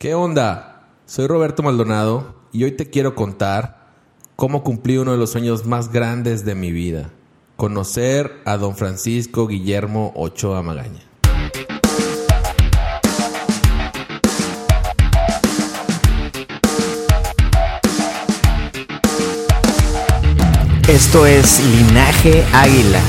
[0.00, 0.86] ¿Qué onda?
[1.04, 3.90] Soy Roberto Maldonado y hoy te quiero contar
[4.34, 7.10] cómo cumplí uno de los sueños más grandes de mi vida.
[7.56, 11.02] Conocer a don Francisco Guillermo Ochoa Magaña.
[20.88, 23.02] Esto es Linaje Águila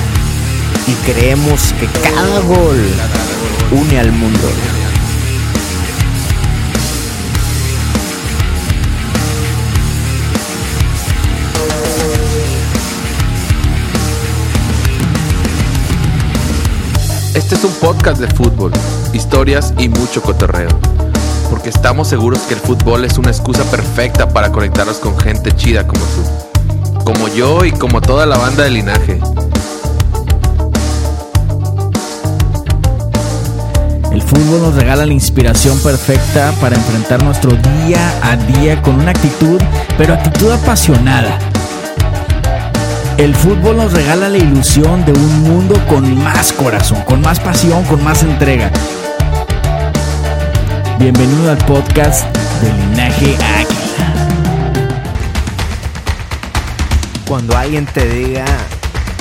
[0.88, 2.86] y creemos que cada gol
[3.72, 4.81] une al mundo.
[17.34, 18.74] Este es un podcast de fútbol,
[19.14, 20.68] historias y mucho cotorreo.
[21.50, 25.88] Porque estamos seguros que el fútbol es una excusa perfecta para conectarnos con gente chida
[25.88, 27.06] como tú.
[27.06, 29.22] Como yo y como toda la banda de linaje.
[34.12, 37.52] El fútbol nos regala la inspiración perfecta para enfrentar nuestro
[37.86, 39.62] día a día con una actitud,
[39.98, 41.40] pero actitud apasionada.
[43.22, 47.84] El fútbol nos regala la ilusión de un mundo con más corazón, con más pasión,
[47.84, 48.72] con más entrega.
[50.98, 52.26] Bienvenido al podcast
[52.64, 54.28] de Linaje Águila.
[57.28, 58.44] Cuando alguien te diga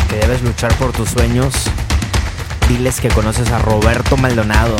[0.08, 1.52] que debes luchar por tus sueños,
[2.70, 4.76] diles que conoces a Roberto Maldonado,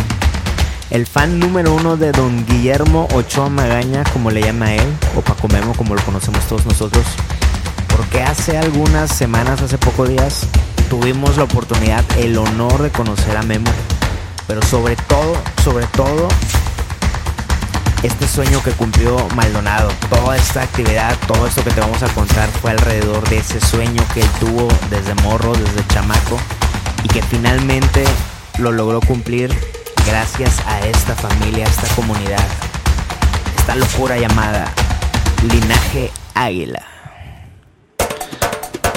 [0.89, 5.47] el fan número uno de don Guillermo Ochoa Magaña, como le llama él, o Paco
[5.49, 7.05] Memo, como lo conocemos todos nosotros
[8.01, 10.47] porque hace algunas semanas, hace pocos días,
[10.89, 13.71] tuvimos la oportunidad, el honor de conocer a Memo.
[14.47, 16.27] Pero sobre todo, sobre todo,
[18.03, 22.49] este sueño que cumplió Maldonado, toda esta actividad, todo esto que te vamos a contar
[22.63, 26.39] fue alrededor de ese sueño que él tuvo desde morro, desde chamaco,
[27.05, 28.03] y que finalmente
[28.57, 29.55] lo logró cumplir
[30.07, 32.47] gracias a esta familia, a esta comunidad,
[33.59, 34.73] esta locura llamada
[35.43, 36.90] Linaje Águila.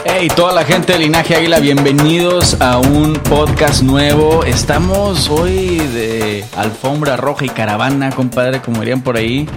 [0.05, 4.43] Hey, toda la gente de Linaje Águila, bienvenidos a un podcast nuevo.
[4.43, 9.47] Estamos hoy de alfombra roja y caravana, compadre, como dirían por ahí.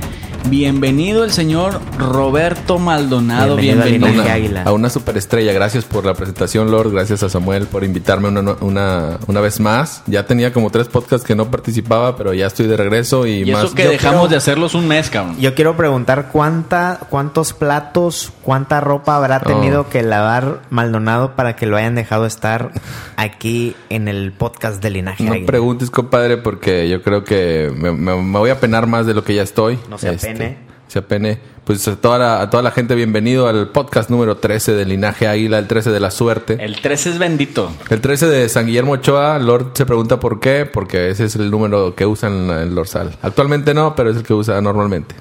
[0.49, 3.57] Bienvenido el señor Roberto Maldonado.
[3.57, 4.75] Bienvenido a Bienvenido.
[4.75, 5.53] Una superestrella.
[5.53, 6.93] Gracias por la presentación, Lord.
[6.93, 10.03] Gracias a Samuel por invitarme una, una, una vez más.
[10.07, 13.53] Ya tenía como tres podcasts que no participaba, pero ya estoy de regreso y, Y
[13.53, 13.65] más.
[13.65, 15.37] eso que Yo dejamos de hacerlos un mes, cabrón.
[15.41, 19.89] Yo quiero preguntar cuánta, cuántos platos, cuánta ropa habrá tenido Oh.
[19.89, 22.71] que lavar Maldonado para que lo hayan dejado estar
[23.17, 25.47] aquí en el podcast de Linaje No Águila.
[25.47, 29.25] preguntes, compadre, porque yo creo que me, me- me voy a penar más de lo
[29.25, 29.75] que ya estoy.
[29.75, 30.59] Este, No se apene.
[30.89, 31.39] se apene.
[31.65, 35.27] Pues a toda, la, a toda la gente, bienvenido al podcast número 13 de Linaje
[35.27, 36.57] Águila, el 13 de la suerte.
[36.61, 37.73] El 13 es bendito.
[37.91, 41.51] El 13 de San Guillermo Ochoa, Lord se pregunta por qué, porque ese es el
[41.51, 43.17] número que usan en el dorsal.
[43.21, 45.17] Actualmente no, pero es el que usa normalmente.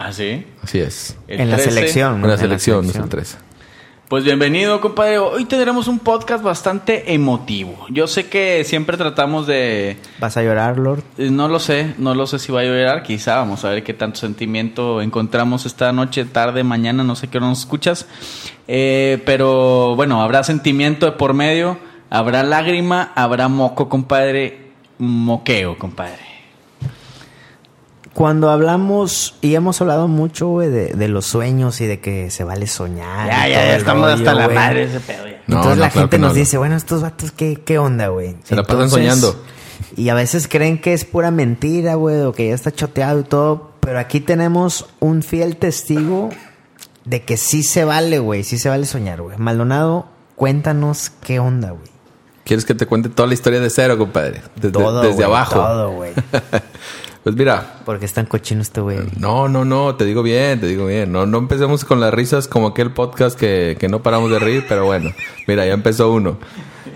[0.00, 0.44] ¿Ah, sí?
[0.62, 1.16] Así es.
[1.28, 1.70] El En la 13.
[1.70, 2.20] selección.
[2.20, 2.26] ¿no?
[2.26, 3.36] En la selección, no es el 13.
[4.08, 5.18] Pues bienvenido, compadre.
[5.18, 7.86] Hoy tendremos un podcast bastante emotivo.
[7.90, 9.98] Yo sé que siempre tratamos de...
[10.18, 11.02] ¿Vas a llorar, Lord?
[11.18, 13.02] eh, No lo sé, no lo sé si va a llorar.
[13.02, 17.36] Quizá vamos a ver qué tanto sentimiento encontramos esta noche, tarde, mañana, no sé qué
[17.36, 18.06] hora nos escuchas.
[18.66, 24.68] Eh, pero bueno, habrá sentimiento de por medio, habrá lágrima, habrá moco, compadre.
[24.96, 26.27] Moqueo, compadre.
[28.14, 32.42] Cuando hablamos, y hemos hablado mucho, güey, de, de los sueños y de que se
[32.44, 33.28] vale soñar.
[33.28, 35.42] Ya, ya, ya estamos rollo, hasta la madre de ese pedo ya.
[35.46, 36.38] No, Entonces no, la claro gente nos no.
[36.38, 38.36] dice, bueno, estos vatos, ¿qué, qué onda, güey?
[38.44, 39.40] Se la pasan soñando.
[39.96, 43.24] Y a veces creen que es pura mentira, güey, o que ya está choteado y
[43.24, 43.72] todo.
[43.80, 46.30] Pero aquí tenemos un fiel testigo
[47.04, 49.38] de que sí se vale, güey, sí se vale soñar, güey.
[49.38, 51.88] Maldonado, cuéntanos qué onda, güey.
[52.48, 54.40] ¿Quieres que te cuente toda la historia de cero, compadre?
[54.56, 55.60] Desde, Todo, desde güey, abajo.
[55.60, 56.12] Todo, güey.
[57.24, 59.00] Pues mira, Porque es tan cochino este güey.
[59.18, 61.12] no, no, no, te digo bien, te digo bien.
[61.12, 64.64] No, no empecemos con las risas como aquel podcast que, que no paramos de reír,
[64.66, 65.10] pero bueno,
[65.46, 66.38] mira, ya empezó uno.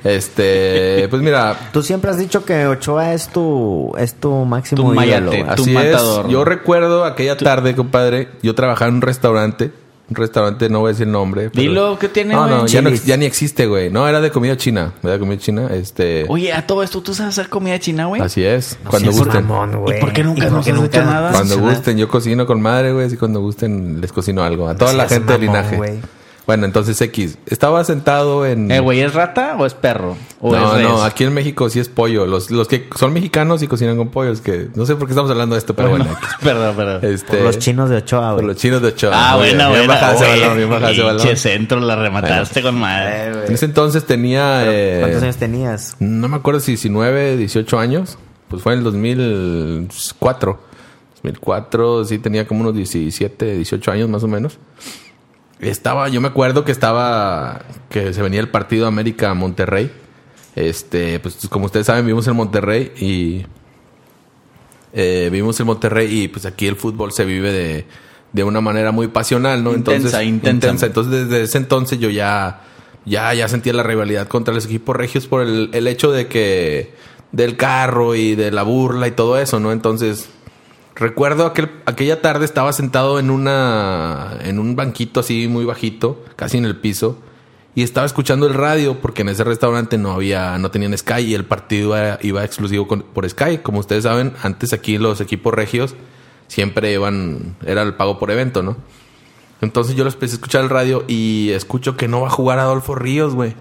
[0.04, 4.94] Este, pues mira, Tú siempre has dicho que Ochoa es tu, es tu máximo Tu
[4.94, 5.44] ídolo, mayate.
[5.56, 6.24] Tu Así matador.
[6.26, 6.32] es.
[6.32, 9.70] Yo recuerdo aquella tarde, compadre, yo trabajaba en un restaurante
[10.12, 11.48] Un restaurante, no voy a decir el nombre.
[11.48, 13.06] pero- Dilo, ¿qué tiene, No, no, ya, no, Chili's.
[13.06, 13.88] ya ni existe, güey.
[13.90, 14.92] No, era de comida china.
[15.02, 15.68] Era de comida china.
[15.72, 16.26] Este.
[16.28, 18.20] Oye, a todo esto, ¿tú sabes hacer comida china, güey?
[18.20, 18.78] Así es.
[18.84, 19.46] No cuando gusten.
[19.46, 21.32] ¿Y por qué nunca ¿Y nos has nunca nada?
[21.32, 23.06] Cuando gusten, yo cocino con madre, güey.
[23.06, 24.68] Así cuando gusten, les cocino algo.
[24.68, 25.76] A toda No la gente del linaje.
[25.76, 26.00] güey.
[26.44, 27.38] Bueno, entonces X.
[27.46, 28.68] Estaba sentado en.
[28.72, 30.16] Eh, güey, ¿es rata o es perro?
[30.40, 32.26] ¿O no, es no, aquí en México sí es pollo.
[32.26, 34.32] Los, los que son mexicanos y cocinan con pollo.
[34.32, 36.04] Es que no sé por qué estamos hablando de esto, pero bueno.
[36.04, 36.16] X.
[36.42, 37.04] perdón, perdón.
[37.04, 38.46] Este, Por los chinos de Ochoa, por güey.
[38.48, 39.12] los chinos de Ochoa.
[39.14, 41.36] Ah, Muy bien, buena, bien bajado ese balón, bien bajado ese balón.
[41.36, 43.26] centro, la remataste con madre.
[43.28, 43.46] Eh, güey.
[43.46, 44.62] En ese entonces tenía.
[44.66, 45.96] eh, ¿Cuántos años tenías?
[46.00, 48.18] No me acuerdo si 19, 18 años.
[48.48, 50.58] Pues fue en el 2004.
[51.22, 54.58] 2004, sí tenía como unos 17, 18 años más o menos.
[55.62, 59.92] Estaba, yo me acuerdo que estaba, que se venía el partido América-Monterrey.
[60.56, 63.46] Este, pues como ustedes saben, vivimos en Monterrey y
[64.92, 67.86] eh, vivimos en Monterrey y pues aquí el fútbol se vive de,
[68.32, 69.72] de una manera muy pasional, ¿no?
[69.72, 70.86] Intensa, intensa.
[70.86, 72.62] Entonces desde ese entonces yo ya,
[73.06, 76.92] ya, ya sentía la rivalidad contra los equipos regios por el, el hecho de que
[77.30, 79.70] del carro y de la burla y todo eso, ¿no?
[79.70, 80.28] Entonces
[80.94, 86.58] recuerdo aquel, aquella tarde estaba sentado en una, en un banquito así muy bajito, casi
[86.58, 87.18] en el piso.
[87.74, 91.34] Y estaba escuchando el radio porque en ese restaurante no había, no tenían Sky y
[91.34, 93.58] el partido iba, iba exclusivo por Sky.
[93.58, 95.94] Como ustedes saben, antes aquí los equipos regios
[96.48, 98.76] siempre iban, era el pago por evento, ¿no?
[99.62, 102.58] Entonces yo lo empecé a escuchar el radio y escucho que no va a jugar
[102.58, 103.54] Adolfo Ríos, güey.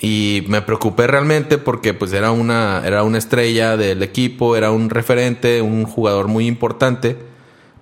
[0.00, 4.90] Y me preocupé realmente porque pues era una, era una estrella del equipo, era un
[4.90, 7.16] referente, un jugador muy importante.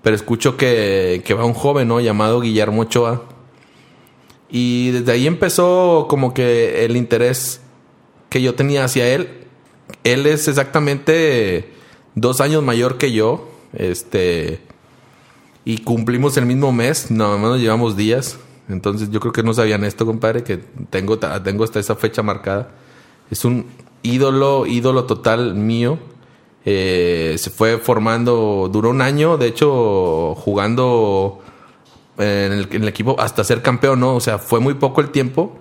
[0.02, 2.00] Pero escucho que, que va un joven, ¿no?
[2.00, 3.24] Llamado Guillermo Ochoa.
[4.50, 7.60] Y desde ahí empezó como que el interés
[8.28, 9.46] que yo tenía hacia él.
[10.04, 11.72] Él es exactamente
[12.14, 13.48] dos años mayor que yo.
[13.72, 14.60] Este.
[15.64, 18.38] Y cumplimos el mismo mes, nada más nos llevamos días.
[18.68, 20.58] Entonces yo creo que no sabían esto, compadre, que
[20.90, 22.70] tengo, tengo hasta esa fecha marcada.
[23.30, 23.66] Es un
[24.02, 25.98] ídolo, ídolo total mío.
[26.64, 31.40] Eh, se fue formando, duró un año, de hecho, jugando
[32.16, 34.14] en el, en el equipo hasta ser campeón, ¿no?
[34.14, 35.58] O sea, fue muy poco el tiempo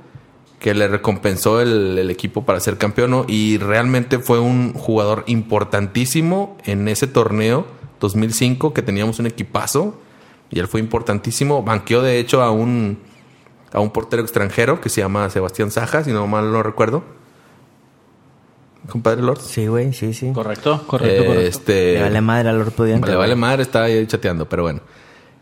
[0.59, 3.25] que le recompensó el, el equipo para ser campeón, ¿no?
[3.27, 7.65] Y realmente fue un jugador importantísimo en ese torneo
[7.99, 9.99] 2005 que teníamos un equipazo
[10.53, 11.63] y él fue importantísimo.
[11.63, 12.99] Banqueó de hecho a un
[13.71, 17.03] a un portero extranjero que se llama Sebastián Saja, si no mal no recuerdo.
[18.87, 19.39] Compadre Lord.
[19.41, 20.31] Sí, güey, sí, sí.
[20.31, 21.47] Correcto, correcto, Eh, correcto.
[21.47, 23.09] Este, Le vale madre al ortodiente.
[23.09, 24.81] le vale madre, está ahí chateando, pero bueno.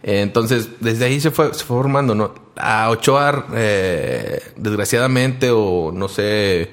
[0.03, 2.33] Eh, entonces, desde ahí se fue, se fue formando, ¿no?
[2.55, 6.69] A Ochoa, eh, desgraciadamente, o no sé,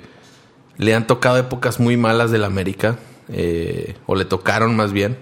[0.77, 2.99] le han tocado épocas muy malas del América,
[3.31, 5.17] eh, o le tocaron más bien.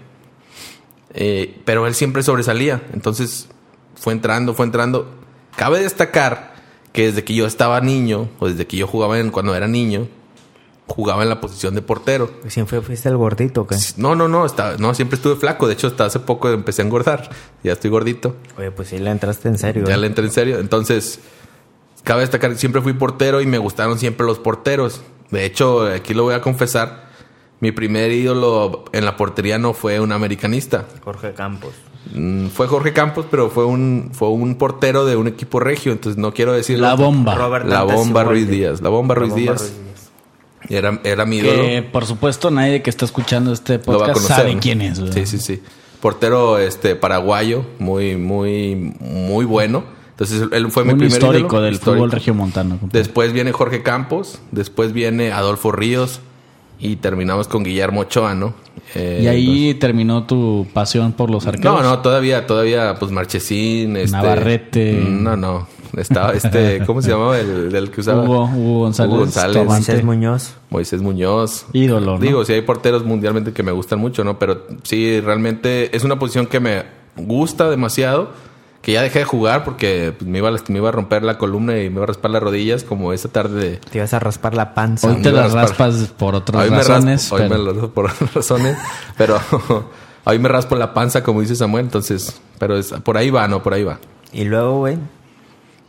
[1.16, 3.48] Eh, pero él siempre sobresalía, entonces
[3.94, 5.10] fue entrando, fue entrando.
[5.56, 6.54] Cabe destacar
[6.92, 10.08] que desde que yo estaba niño, o desde que yo jugaba en, cuando era niño,
[10.86, 12.30] jugaba en la posición de portero.
[12.48, 13.76] Siempre fuiste el gordito, ¿o ¿qué?
[13.96, 15.66] No, no, no, estaba, no, siempre estuve flaco.
[15.66, 17.30] De hecho, hasta hace poco empecé a engordar.
[17.64, 18.36] Ya estoy gordito.
[18.58, 19.84] Oye, pues sí le entraste en serio.
[19.86, 19.98] Ya ¿eh?
[19.98, 20.58] le entré en serio.
[20.58, 21.20] Entonces,
[22.04, 25.00] cabe destacar que siempre fui portero y me gustaron siempre los porteros.
[25.30, 27.05] De hecho, aquí lo voy a confesar.
[27.60, 30.84] Mi primer ídolo en la portería no fue un americanista.
[31.04, 31.72] Jorge Campos.
[32.14, 35.92] Mm, Fue Jorge Campos, pero fue un, fue un portero de un equipo regio.
[35.92, 37.34] Entonces, no quiero decir La bomba.
[37.34, 38.24] Robert La bomba.
[38.24, 38.80] Ruiz Díaz.
[38.82, 39.60] La bomba Ruiz bomba Díaz.
[39.60, 40.10] Ruiz Díaz.
[40.68, 41.62] Era, era mi ídolo.
[41.62, 44.36] Que por supuesto nadie que está escuchando este lo va a podcast conocer.
[44.36, 44.60] sabe ¿no?
[44.60, 45.00] quién es.
[45.00, 45.12] güey.
[45.12, 45.62] Sí, sí, sí.
[46.00, 49.84] Portero este paraguayo, muy, muy, muy bueno.
[50.10, 51.62] Entonces él fue mi primer histórico ídolo.
[51.62, 51.96] del Histórico.
[51.98, 52.78] fútbol regiomontano.
[52.92, 56.20] Después viene Jorge Campos, después viene Adolfo Ríos
[56.78, 58.54] y terminamos con Guillermo Ochoa, ¿no?
[58.94, 61.82] Eh, y ahí terminó tu pasión por los arqueros.
[61.82, 64.92] no, no, todavía, todavía, pues Marchesín, este, Navarrete.
[65.08, 65.66] No, no.
[65.96, 68.22] Estaba este, ¿cómo se llamaba el del que usaba?
[68.22, 69.12] Hugo, Hugo González.
[69.12, 69.64] Hugo González.
[69.66, 70.54] Moisés Muñoz.
[70.70, 71.66] Moisés Muñoz.
[71.72, 72.18] Ídolo, ¿no?
[72.18, 74.38] Digo, sí hay porteros mundialmente que me gustan mucho, ¿no?
[74.38, 76.84] Pero sí, realmente es una posición que me
[77.16, 78.30] gusta demasiado.
[78.86, 81.38] Que ya dejé de jugar porque pues, me, iba a, me iba a romper la
[81.38, 83.76] columna y me iba a raspar las rodillas como esa tarde de...
[83.78, 85.08] Te ibas a raspar la panza.
[85.08, 87.28] Hoy me te las raspas por otras Hoy me razones.
[87.32, 88.78] raspo- hoy me lo raspo por otras razones,
[89.18, 89.40] pero
[90.24, 93.60] hoy me raspo la panza como dice Samuel, entonces, pero es, por ahí va, ¿no?
[93.60, 93.98] Por ahí va.
[94.32, 94.98] Y luego, güey.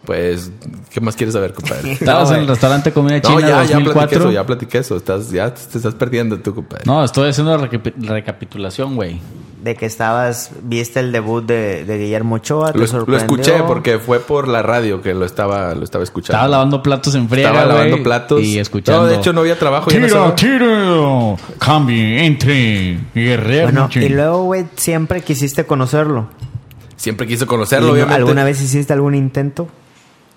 [0.08, 0.52] Pues,
[0.90, 1.92] ¿qué más quieres saber, compadre?
[2.00, 4.20] Estabas No, en el restaurante Comida No, China ya, ya platiqué 2004.
[4.20, 4.96] eso, ya platiqué eso.
[4.96, 6.86] Estás, ya te estás perdiendo tú, compadre.
[6.86, 9.20] No, estoy haciendo recapi- recapitulación, güey.
[9.62, 14.00] De que estabas, viste el debut de, de Guillermo Ochoa, te Lo, lo escuché porque
[14.00, 16.38] fue por la radio que lo estaba, lo estaba escuchando.
[16.38, 18.42] Estaba lavando platos en friega, Estaba lavando platos.
[18.44, 19.02] Y escuchando.
[19.02, 19.90] No, de hecho no había trabajo.
[19.92, 21.38] ya no Tiro, tiro.
[21.60, 22.98] Cambie, entre.
[23.14, 23.64] Guerrero.
[23.64, 26.30] Bueno, y luego, güey, siempre quisiste conocerlo.
[26.96, 28.16] Siempre quiso ¿Y conocerlo, no- obviamente.
[28.16, 29.68] ¿Alguna vez hiciste algún intento?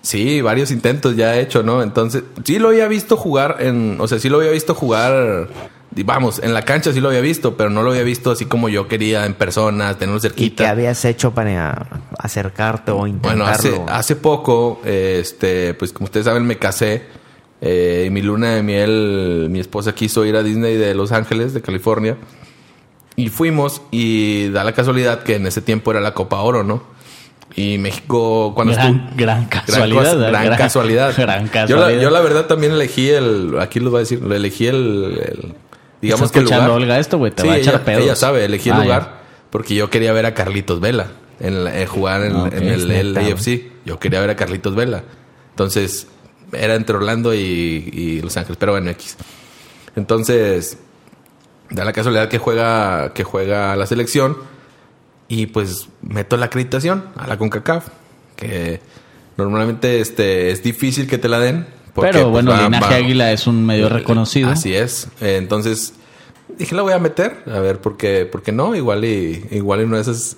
[0.01, 1.83] Sí, varios intentos ya he hecho, ¿no?
[1.83, 3.97] Entonces, sí lo había visto jugar en...
[3.99, 5.47] O sea, sí lo había visto jugar...
[6.05, 8.69] Vamos, en la cancha sí lo había visto, pero no lo había visto así como
[8.69, 10.69] yo quería, en persona, tenerlo ¿Y qué cerquita.
[10.69, 11.85] habías hecho para
[12.17, 13.43] acercarte o intentarlo?
[13.43, 17.03] Bueno, hace, hace poco, este, pues como ustedes saben, me casé.
[17.59, 21.53] eh, y mi luna de miel, mi esposa quiso ir a Disney de Los Ángeles,
[21.53, 22.15] de California.
[23.17, 26.83] Y fuimos y da la casualidad que en ese tiempo era la Copa Oro, ¿no?
[27.55, 29.17] Y México, cuando gran, estuvo...
[29.17, 30.17] gran casualidad.
[30.29, 31.13] Gran, casualidad.
[31.17, 31.89] Gran Yo casualidad.
[31.97, 33.57] la, yo la verdad también elegí el...
[33.59, 35.19] Aquí les voy a decir, lo elegí el...
[35.21, 35.53] el-
[36.01, 36.59] digamos ¿Está que el lugar...
[36.59, 37.31] escuchando Olga esto, güey?
[37.31, 38.03] Te sí, va a echar pedos.
[38.03, 39.21] ella sabe, elegí el Ah, lugar ya.
[39.49, 41.07] porque yo quería ver a Carlitos Vela
[41.41, 43.63] en, la- en jugar en, Ah, en el, el AFC.
[43.85, 45.03] Yo quería ver a Carlitos Vela.
[45.49, 46.07] Entonces,
[46.53, 47.39] era entre Orlando y,
[47.91, 49.17] y Los Ángeles, pero bueno, X.
[49.95, 50.77] Entonces,
[51.69, 54.37] da la casualidad que juega, que juega la selección
[55.33, 57.87] y pues meto la acreditación a la CONCACAF,
[58.35, 58.81] que
[59.37, 61.65] normalmente este, es difícil que te la den.
[61.93, 64.49] porque, Pero pues, bueno, va- Linaje va- Águila es un medio reconocido.
[64.49, 65.07] Así es.
[65.21, 65.93] Eh, entonces,
[66.57, 67.43] dije, la voy a meter.
[67.47, 68.75] A ver, ¿por qué, por qué no?
[68.75, 70.35] Igual y, igual y una de esas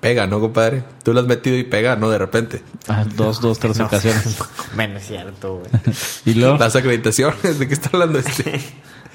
[0.00, 0.84] pega, ¿no, compadre?
[1.02, 2.10] Tú la has metido y pega, ¿no?
[2.10, 2.60] De repente.
[2.88, 4.36] Ah, dos, dos, tres ocasiones.
[4.76, 5.94] Menos cierto, güey.
[6.26, 8.60] Y luego, Las acreditaciones, ¿de qué está hablando este?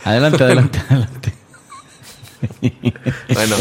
[0.03, 1.33] adelante, adelante, adelante.
[3.33, 3.55] Bueno,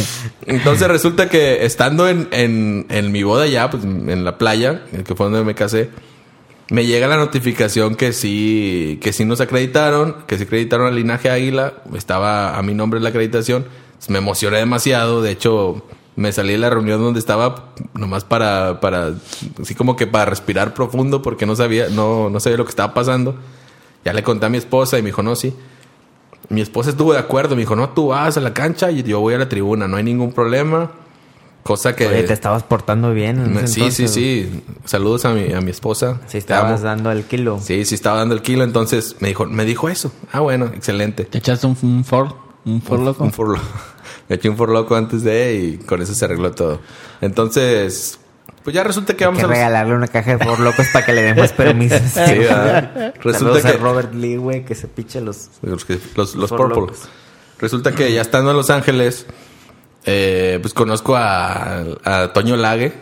[0.46, 5.26] entonces resulta que estando en, en, mi boda ya, pues en la playa, que fue
[5.26, 5.90] donde me casé,
[6.70, 11.30] me llega la notificación que sí, que sí nos acreditaron, que se acreditaron al linaje
[11.30, 13.66] Águila, estaba a mi nombre la acreditación,
[14.08, 15.84] me emocioné demasiado, de hecho
[16.18, 19.14] me salí de la reunión donde estaba nomás para, para,
[19.62, 22.92] así como que para respirar profundo porque no sabía, no, no sabía lo que estaba
[22.92, 23.36] pasando.
[24.04, 25.54] Ya le conté a mi esposa y me dijo, no, sí.
[26.48, 29.20] Mi esposa estuvo de acuerdo, me dijo, no, tú vas a la cancha y yo
[29.20, 30.90] voy a la tribuna, no hay ningún problema.
[31.62, 32.06] Cosa que...
[32.06, 33.38] Oye, te estabas portando bien.
[33.40, 34.64] en Me- ese sí, entonces, sí, sí.
[34.86, 36.18] Saludos a mi, a mi esposa.
[36.26, 37.60] Sí, estabas dando el kilo.
[37.62, 38.64] Sí, sí, estaba dando el kilo.
[38.64, 40.10] Entonces me dijo, me dijo eso.
[40.32, 41.24] Ah, bueno, excelente.
[41.24, 42.34] ¿Te echaste un, un for?
[42.64, 43.24] ¿Un for loco?
[43.24, 43.58] Un forlo.
[44.30, 46.80] Me eché un forloco antes de y con eso se arregló todo.
[47.20, 48.18] Entonces,
[48.64, 50.86] pues ya resulta que Hay vamos que a los- regalarle una caja de por locos
[50.92, 52.00] para que le den más permisos.
[52.00, 53.14] Sí, ¿verdad?
[53.22, 53.22] Resulta
[53.54, 55.48] Resulta que que Robert Lee, güey, que se piche los.
[55.62, 55.86] los,
[56.16, 56.68] los, los Purple.
[56.80, 57.08] locos.
[57.58, 59.26] Resulta que ya estando en Los Ángeles,
[60.04, 62.92] eh, pues conozco a, a Toño Lague.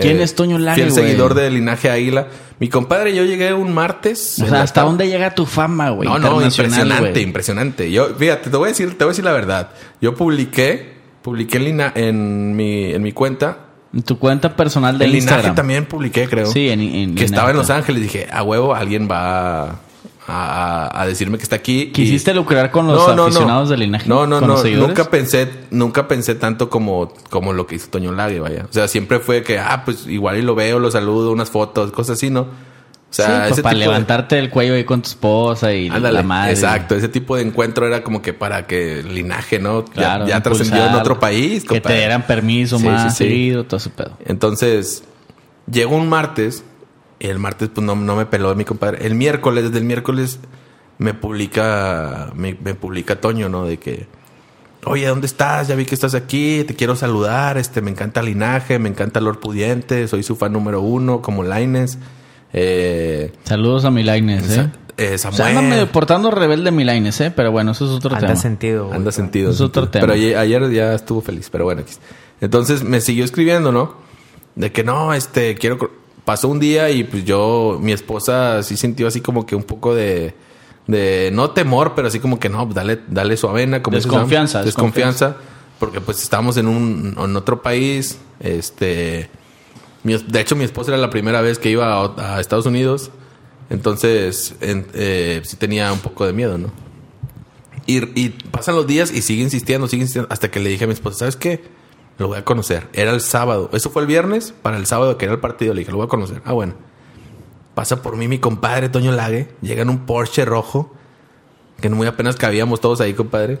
[0.00, 1.04] ¿Quién eh, es Toño Lague, Fiel güey?
[1.04, 2.26] seguidor del linaje Águila.
[2.58, 4.38] Mi compadre, yo llegué un martes.
[4.42, 4.88] O sea, ¿hasta tarde.
[4.88, 6.08] dónde llega tu fama, güey?
[6.08, 7.22] No, no, impresionante, güey.
[7.22, 7.90] impresionante.
[7.90, 9.70] Yo, fíjate, te voy a decir, te voy a decir la verdad.
[10.00, 13.58] Yo publiqué, publiqué en, lina- en mi, en mi cuenta.
[14.02, 15.54] Tu cuenta personal de el linaje Instagram.
[15.54, 16.46] también publiqué, creo.
[16.46, 17.70] Sí, en- en que estaba en Los.
[17.70, 18.02] Ángeles.
[18.02, 19.80] Dije, a huevo, alguien va
[20.26, 21.82] a, a- decirme que está aquí.
[21.82, 24.08] y- ¿Quisiste lucrar con los aficionados del linaje?
[24.08, 24.56] No, no, ¿Con no.
[24.86, 28.66] Nunca pensé, nunca pensé tanto como, como lo que hizo Toño Lague, vaya.
[28.68, 31.92] O sea, siempre fue que, ah, pues igual y lo veo, lo saludo, unas fotos,
[31.92, 32.46] cosas así, ¿no?
[33.14, 35.72] O sea, Sí, pues ese para tipo de- levantarte el cuello ahí con tu esposa
[35.72, 36.50] y Ándale, la madre.
[36.50, 36.96] exacto.
[36.96, 39.84] Ese tipo de encuentro era como que para que el linaje, ¿no?
[39.84, 41.62] Ya- Claro, ya, trascendió en otro país.
[41.64, 44.18] Que te dieran permiso Sí, más sí, seguido, todo ese pedo.
[44.26, 45.04] Entonces,
[45.70, 46.64] llegó un martes
[47.20, 49.06] y el martes pues no, no me peló mi compadre.
[49.06, 50.40] El miércoles, desde el miércoles
[50.98, 53.64] me publica, me, me publica Toño, ¿no?
[53.64, 54.08] De que,
[54.86, 55.68] oye, ¿dónde estás?
[55.68, 59.38] Ya vi que estás aquí, te quiero saludar, este, me encanta Linaje, me encanta Lord
[59.38, 61.98] Pudiente, soy su fan número uno, como Laines.
[62.56, 64.70] Eh, Saludos a Milaines, ¿eh?
[64.96, 65.56] eh, O sea, Samuel.
[65.56, 67.32] anda medio portando rebelde Milaines, ¿eh?
[67.34, 68.40] Pero bueno, eso es otro Anda tema.
[68.40, 68.86] sentido.
[68.86, 68.96] güey.
[68.96, 69.50] Anda sentido.
[69.50, 70.02] Es otro tema.
[70.02, 71.82] Pero ayer, ayer ya estuvo feliz, pero bueno.
[72.40, 73.96] Entonces me siguió escribiendo, ¿no?
[74.54, 75.90] De que no, este, quiero...
[76.24, 79.94] Pasó un día y pues yo, mi esposa sí sintió así como que un poco
[79.94, 80.34] de...
[80.86, 83.82] de no temor, pero así como que no, dale, dale su avena.
[83.82, 84.10] Como Sam.
[84.10, 85.36] Desconfianza, Desconfianza.
[85.80, 88.18] Porque pues estamos en un en otro país.
[88.38, 89.28] Este...
[90.04, 93.10] de hecho, mi esposa era la primera vez que iba a, Estados Unidos.
[93.70, 96.70] Entonces, en- eh, sí tenía un poco de miedo, ¿no?
[97.86, 100.86] Y, y pasan los días y sigue insistiendo, sigue insistiendo, hasta que le dije a
[100.86, 101.64] mi esposa, ¿sabes qué?
[102.18, 102.86] Lo voy a conocer.
[102.92, 103.70] Era el sábado.
[103.72, 105.74] Eso fue el viernes, para el sábado que era el partido.
[105.74, 106.42] Le dije, lo voy a conocer.
[106.44, 106.74] Ah, bueno.
[107.74, 109.48] Pasa por mí mi compadre Toño Lague.
[109.60, 110.94] Llega en un Porsche rojo.
[111.80, 113.58] Que muy apenas cabíamos todos ahí, compadre.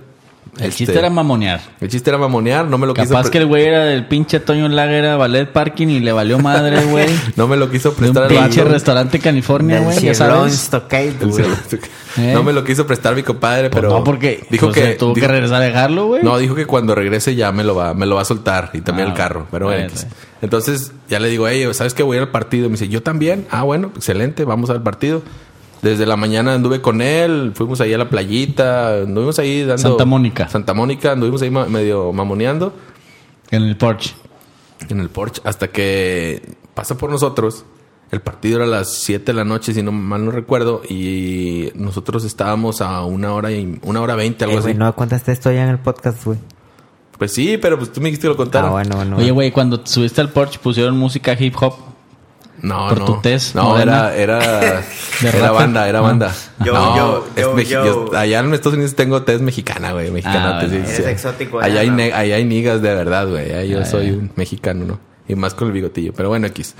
[0.56, 1.60] El Este, chiste era mamonear.
[1.80, 2.64] El chiste era mamonear.
[2.66, 3.08] No me lo quiso...
[3.08, 6.38] Capaz que el güey era del pinche Toño Lager, era ballet parking y le valió
[6.38, 7.08] madre, güey.
[7.36, 10.54] No me lo quiso De un prestar pinche restaurante California, güey, ya sabes.
[10.54, 11.44] Stockade, güey.
[12.18, 12.30] ¿Eh?
[12.32, 13.98] No me lo quiso prestar mi compadre, Pues pero...
[13.98, 14.94] no, porque dijo pues, que...
[14.94, 16.22] tuvo dijo- que regresar a dejarlo, güey.
[16.22, 18.80] No, dijo que cuando regrese ya me lo va, me lo va a soltar y
[18.80, 19.48] también Ah, el carro.
[19.50, 19.88] Pero bueno,
[20.40, 22.68] entonces ya le digo, hey, ¿sabes que voy a ir al partido?
[22.68, 23.46] Me dice, yo también.
[23.50, 25.22] Ah, bueno, excelente, vamos al partido.
[25.84, 29.76] Desde la mañana anduve con él, fuimos ahí a la playita, anduvimos ahí dando...
[29.82, 30.48] Santa Mónica.
[30.48, 32.72] Santa Mónica, anduvimos ahí ma- medio mamoneando.
[33.50, 34.14] En el Porsche.
[34.88, 36.42] en el Porsche, hasta que
[36.74, 37.64] pasa por nosotros.
[38.10, 41.70] El partido era a las 7 de la noche, si no mal no recuerdo, y
[41.74, 44.74] nosotros estábamos a una hora y una hora veinte, algo Eh, así.
[44.74, 46.38] no contaste esto ya en el podcast, güey.
[47.18, 48.68] Pues sí, pero pues tú me dijiste que lo contara.
[48.68, 49.16] Ah, bueno, bueno.
[49.18, 51.74] Oye, güey, cuando subiste al Porsche pusieron música hip hop.
[52.64, 53.04] No, Por no.
[53.04, 54.82] tu tez no, era, era,
[55.22, 56.32] era banda, era banda.
[56.64, 57.84] Yo, no, yo, yo, mexi- yo.
[58.10, 60.60] yo- allá en Estados Unidos tengo tez mexicana, güey, mexicana.
[60.60, 60.86] Ah, bueno.
[60.88, 61.02] sí.
[61.02, 63.52] Exótico, Allá hay, allá hay nigas de verdad, güey.
[63.52, 65.00] Allá yo Ah, soy un mexicano, ¿no?
[65.28, 66.12] Y más con el bigotillo.
[66.14, 66.74] Pero bueno, X.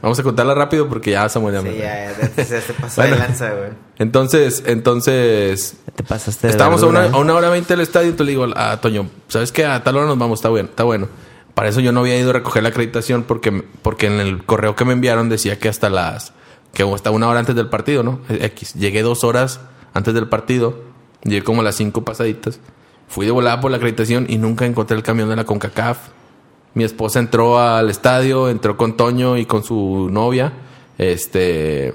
[0.00, 3.00] Vamos a contarla rápido porque ya Samuel ya me- Sí, ya, ya, ya te pasó
[3.00, 3.16] Bueno.
[3.16, 3.70] de lanza, güey.
[3.98, 7.10] Entonces, entonces, Te pasaste de Estábamos a una, a ¿eh?
[7.14, 9.66] una hora veinte del estadio, entonces le digo a Toño, ¿sabes qué?
[9.66, 11.08] A tal hora nos vamos, está bueno, está bueno.
[11.54, 14.76] Para eso yo no había ido a recoger la acreditación porque, porque en el correo
[14.76, 16.32] que me enviaron decía que hasta las,
[16.72, 18.20] que hasta una hora antes del partido, ¿no?
[18.28, 18.74] X.
[18.74, 19.60] Llegué dos horas
[19.94, 20.82] antes del partido,
[21.24, 22.60] llegué como a las cinco pasaditas.
[23.08, 25.98] Fui de volada por la acreditación y nunca encontré el camión de la CONCACAF.
[26.74, 30.52] Mi esposa entró al estadio, entró con Toño y con su novia.
[30.98, 31.94] Este,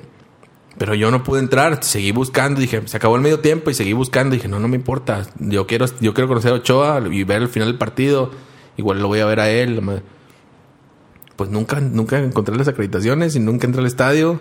[0.77, 3.93] pero yo no pude entrar, seguí buscando, dije, se acabó el medio tiempo y seguí
[3.93, 7.43] buscando, dije, no, no me importa, yo quiero, yo quiero conocer a Ochoa y ver
[7.43, 8.31] el final del partido,
[8.77, 9.81] igual lo voy a ver a él.
[11.35, 14.39] Pues nunca, nunca encontré las acreditaciones y nunca entré al estadio.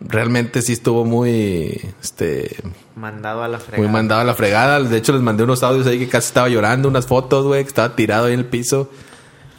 [0.00, 2.54] Realmente sí estuvo muy, este,
[2.94, 3.82] Mandado a la fregada.
[3.82, 4.80] muy mandado a la fregada.
[4.80, 7.68] De hecho, les mandé unos audios ahí que casi estaba llorando, unas fotos, güey, que
[7.68, 8.90] estaba tirado ahí en el piso.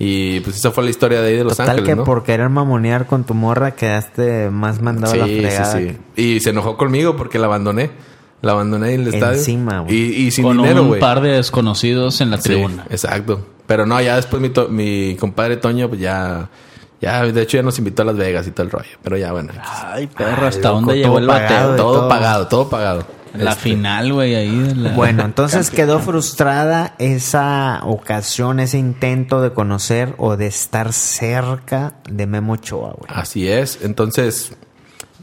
[0.02, 2.04] Y pues esa fue la historia de ahí de Los Total Ángeles, que ¿no?
[2.06, 5.72] por querer mamonear con tu morra quedaste más mandado a la fregada.
[5.78, 6.22] Sí, sí, sí.
[6.36, 7.92] Y se enojó conmigo porque la abandoné.
[8.42, 9.40] La abandoné en el estadio.
[9.40, 9.94] Encima, güey.
[9.94, 11.02] Y, y sin con dinero, un güey.
[11.02, 12.86] par de desconocidos en la Sí, tribuna.
[12.90, 13.46] exacto.
[13.70, 16.50] Pero no, ya después mi, to- mi compadre Toño, pues ya...
[17.02, 18.90] Ya, de hecho, ya nos invitó a Las Vegas y todo el rollo.
[19.02, 19.54] Pero ya, bueno.
[19.64, 21.76] Ay, perro, ¿hasta dónde todo llegó el bateo?
[21.78, 22.10] todo, todo.
[22.10, 23.06] pagado, todo pagado.
[23.34, 24.50] La Este, final, güey, ahí.
[24.58, 30.92] de la- Bueno, entonces quedó frustrada esa ocasión, ese intento de conocer o de estar
[30.92, 33.10] cerca de Memo Ochoa, güey.
[33.14, 33.80] Así es.
[33.82, 34.58] Entonces,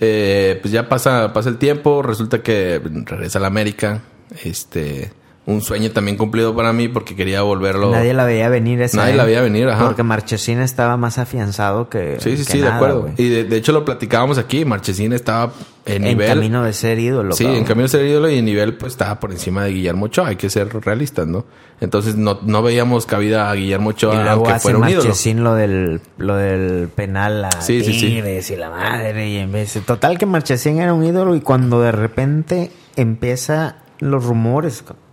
[0.00, 2.00] eh, pues ya pasa, pasa el tiempo.
[2.02, 4.00] Resulta que regresa a la América.
[4.44, 5.12] Este,
[5.46, 7.92] un sueño también cumplido para mí porque quería volverlo.
[7.92, 8.96] Nadie la veía venir esa.
[8.96, 9.84] Nadie la veía venir, ajá.
[9.86, 12.16] Porque Marchesín estaba más afianzado que.
[12.18, 13.02] Sí, sí, que sí, de acuerdo.
[13.02, 13.14] güey.
[13.16, 14.64] Y de, de hecho lo platicábamos aquí.
[14.64, 15.52] Marchesín estaba
[15.84, 16.26] en En nivel.
[16.28, 17.32] camino de ser ídolo.
[17.36, 17.58] Sí, cabrón.
[17.60, 20.26] en camino de ser ídolo y en nivel pues estaba por encima de Guillermo Ochoa.
[20.28, 21.44] Hay que ser realistas, ¿no?
[21.80, 25.04] Entonces no, no veíamos cabida a Guillermo Y Ochoa luego aunque hace fuera un ídolo.
[25.04, 28.06] Marchesín lo del, lo del penal a Sí, sí, sí.
[28.08, 29.28] Tigres y la madre.
[29.28, 34.24] Y en vez total que Marchesín era un ídolo y cuando de repente empieza los
[34.24, 35.05] rumores cabrón.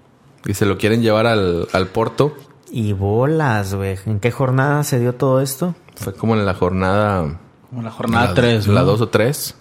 [0.46, 2.36] Y se lo quieren llevar al, al Porto.
[2.72, 3.98] y bolas, güey.
[4.06, 5.76] ¿En qué jornada se dio todo esto?
[5.96, 7.40] Fue como en la jornada...
[7.70, 9.56] Como la jornada la, 3, La 2 o 3.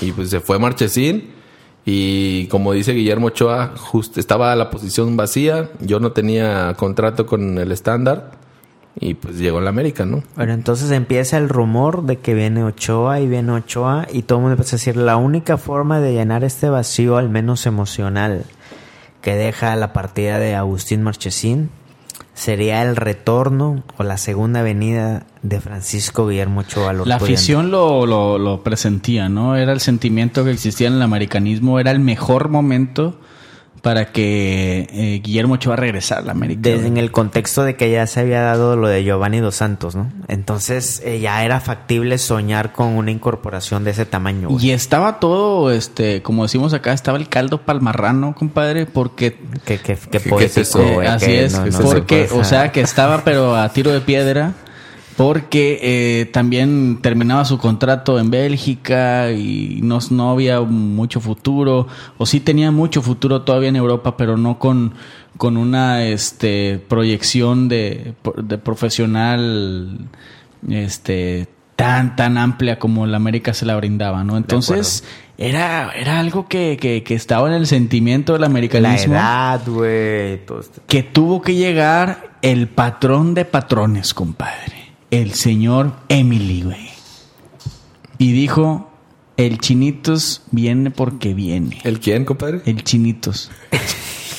[0.00, 1.32] Y pues se fue Marchesín.
[1.86, 5.70] Y como dice Guillermo Ochoa, justo estaba la posición vacía.
[5.80, 8.32] Yo no tenía contrato con el estándar.
[8.98, 10.22] Y pues llegó en la América, ¿no?
[10.36, 14.42] Bueno, entonces empieza el rumor de que viene Ochoa y viene Ochoa y todo el
[14.42, 18.44] mundo empieza a decir la única forma de llenar este vacío, al menos emocional,
[19.24, 21.70] que deja la partida de Agustín Marchesín
[22.34, 26.92] sería el retorno o la segunda venida de Francisco Guillermo Ochoa.
[26.92, 29.56] La afición lo, lo, lo presentía, ¿no?
[29.56, 31.80] Era el sentimiento que existía en el americanismo.
[31.80, 33.18] Era el mejor momento
[33.84, 36.58] para que eh, Guillermo Ochoa regresara a la América.
[36.62, 39.94] Desde en el contexto de que ya se había dado lo de Giovanni Dos Santos,
[39.94, 40.10] ¿no?
[40.26, 44.48] Entonces eh, ya era factible soñar con una incorporación de ese tamaño.
[44.48, 44.66] güey.
[44.66, 49.96] Y estaba todo, este, como decimos acá, estaba el caldo palmarrano, compadre, porque Que, que,
[49.96, 50.80] que ¿Qué- qué es poético, eso?
[50.82, 53.68] Eh, güey, así que es, no- no se porque, o sea, que estaba pero a
[53.68, 54.54] tiro de piedra,
[55.16, 61.86] porque eh, también terminaba su contrato en Bélgica y no, no había mucho futuro,
[62.18, 64.94] o sí tenía mucho futuro todavía en Europa, pero no con,
[65.36, 69.98] con una este, proyección de, de profesional
[70.68, 74.36] este, tan, tan amplia como la América se la brindaba, ¿no?
[74.36, 75.04] Entonces,
[75.38, 80.40] era, era algo que, que, que estaba en el sentimiento del La americanismo edad, güey.
[80.86, 84.83] que tuvo que llegar el patrón de patrones, compadre.
[85.14, 86.88] El señor Emily, güey.
[88.18, 88.90] Y dijo,
[89.36, 91.80] el chinitos viene porque viene.
[91.84, 92.62] ¿El quién, compadre?
[92.66, 93.50] El chinitos.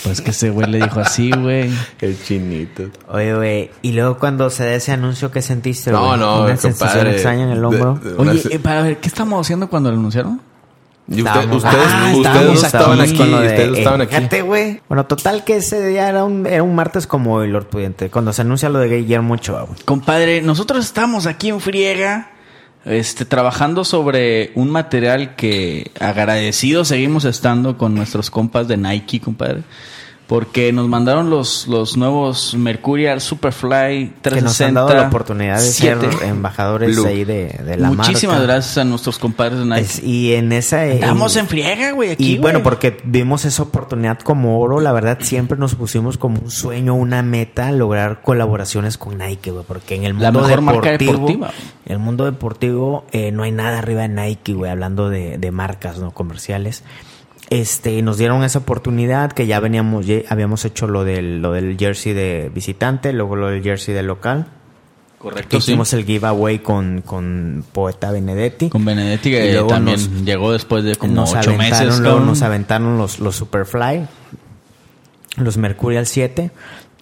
[0.04, 1.72] Pues que ese güey le dijo así, güey.
[2.00, 2.84] El chinito.
[3.10, 3.72] Oye, güey.
[3.82, 6.20] Y luego cuando se da ese anuncio, ¿qué sentiste, No, güey?
[6.20, 7.96] no, Una sensación extraña en el hombro.
[8.04, 10.42] De- de- una Oye, eh, para ver, ¿qué estamos haciendo cuando lo anunciaron?
[11.08, 14.02] Y usted- Estábamos- ustedes, Ah, ustedes estaban aquí con lo de- ustedes no eh, estaban
[14.02, 14.16] aquí.
[14.16, 14.82] Fíjate, güey.
[14.88, 18.10] Bueno, total que ese día era un, era un martes como hoy, Lord Pudiente.
[18.10, 19.80] Cuando se anuncia lo de Guillermo Ochoa, güey.
[19.86, 22.32] Compadre, nosotros estamos aquí en Friega,
[22.86, 29.62] este, trabajando sobre un material que agradecidos seguimos estando con nuestros compas de Nike, compadre.
[30.28, 34.30] Porque nos mandaron los, los nuevos Mercurial Superfly 360.
[34.34, 37.06] Que nos han dado la oportunidad de ser embajadores Blue.
[37.06, 38.54] ahí de, de la Muchísimas marca.
[38.54, 39.82] gracias a nuestros compadres de Nike.
[39.82, 40.84] Es- y en esa...
[40.88, 42.64] Estamos en- en friega, güey, aquí, Y bueno, güey.
[42.64, 47.22] porque vimos esa oportunidad como oro, la verdad siempre nos pusimos como un sueño, una
[47.22, 51.52] meta, lograr colaboraciones con Nike, güey, porque en el La mundo mejor marca deportivo, deportiva.
[51.86, 55.52] en el mundo deportivo eh, no hay nada arriba de Nike, güey, hablando de, de
[55.52, 56.84] marcas no comerciales.
[57.50, 61.78] Este, nos dieron esa oportunidad que ya veníamos, ya habíamos hecho lo del, lo del
[61.78, 64.48] jersey de visitante, luego lo del jersey de local.
[65.20, 65.72] Correcto, sí.
[65.72, 68.70] Hicimos el giveaway con, con Poeta Benedetti.
[68.70, 72.00] Con Benedetti, que luego también nos- llegó después de como nos ocho aventaron, meses.
[72.00, 74.08] luego nos aventaron los, los Superfly,
[75.38, 76.52] los Mercurial 7.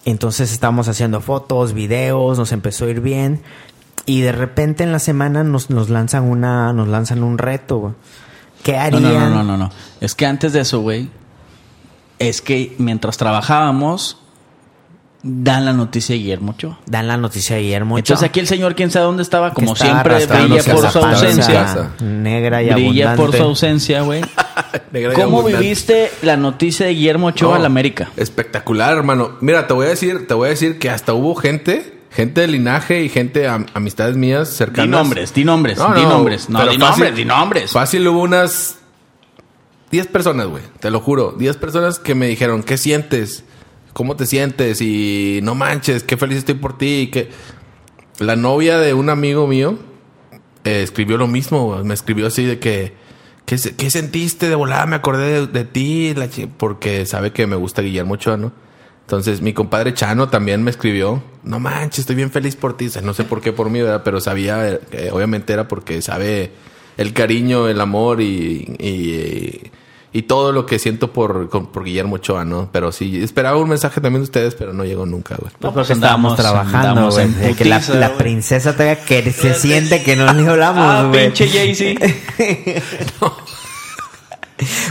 [0.06, 3.42] Entonces estábamos haciendo fotos, videos, nos empezó a ir bien.
[4.06, 7.94] Y de repente en la semana nos, nos lanzan una, nos lanzan un reto, güey.
[8.64, 9.02] ¿Qué No, harían?
[9.04, 9.72] no, no, no, no, no.
[10.02, 11.10] Es que antes de eso, güey,
[12.20, 14.18] es que mientras trabajábamos,
[15.22, 16.80] dan la noticia de Guillermo Ochoa.
[16.86, 17.98] Dan la noticia de Guillermo.
[17.98, 20.92] Entonces Ochoa, aquí el señor, quién sabe dónde estaba, como estaba siempre, brilla por la
[20.92, 21.92] su ausencia.
[22.02, 23.38] Negra y Brilla por abundante.
[23.38, 24.22] su ausencia, güey.
[25.16, 25.58] ¿Cómo abundante.
[25.62, 28.12] viviste la noticia de Guillermo Ochoa No, al América?
[28.18, 29.32] Espectacular, hermano.
[29.42, 32.48] Mira, te voy a decir, te voy a decir que hasta hubo gente, gente de
[32.48, 34.86] linaje y gente am- amistades mías cercanas.
[34.86, 36.50] Di nombres, di nombres, No, di no, nombres.
[36.50, 37.72] No, di fácil- nombres, di nombres.
[37.72, 38.78] Fácil hubo unas
[39.92, 40.64] 10 personas, güey.
[40.80, 41.34] Te lo juro.
[41.38, 43.44] 10 personas que me dijeron, ¿qué sientes?
[43.94, 44.82] ¿Cómo te sientes?
[44.82, 47.02] Y no manches, qué feliz estoy por ti.
[47.02, 47.30] y Que
[48.20, 49.78] la novia de un amigo mío
[50.64, 51.66] eh, escribió lo mismo.
[51.66, 51.84] güey.
[51.84, 52.94] Me escribió así de que,
[53.46, 54.86] ¿qué, qué sentiste de volada?
[54.88, 58.52] Me acordé de, de ti, la porque sabe que me gusta Guillermo Ochoa, ¿no?
[59.06, 62.88] Entonces, mi compadre Chano también me escribió, no manches, estoy bien feliz por ti.
[62.88, 64.02] O sea, no sé por qué por mí, ¿verdad?
[64.04, 66.52] Pero sabía, eh, que obviamente era porque sabe
[66.98, 69.72] el cariño, el amor y, y,
[70.18, 72.70] y todo lo que siento por, por Guillermo Ochoa, ¿no?
[72.72, 75.52] Pero sí, esperaba un mensaje también de ustedes, pero no llegó nunca, güey.
[75.52, 77.28] Pues No, pues porque estábamos trabajando, güey.
[77.34, 81.26] De que la, la princesa todavía que se siente que no le hablamos, Ah, güey.
[81.26, 82.06] pinche Jay-Z.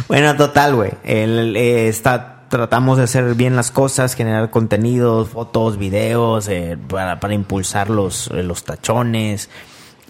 [0.08, 0.90] Bueno, total, güey.
[1.04, 7.18] El, eh, está, tratamos de hacer bien las cosas, generar contenidos, fotos, videos, eh, para,
[7.18, 9.48] para impulsar los, eh, los tachones.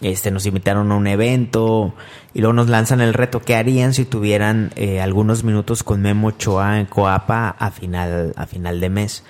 [0.00, 1.94] Este, nos invitaron a un evento
[2.34, 6.28] y luego nos lanzan el reto que harían si tuvieran eh, algunos minutos con Memo
[6.28, 9.22] Ochoa en Coapa a final, a final de mes.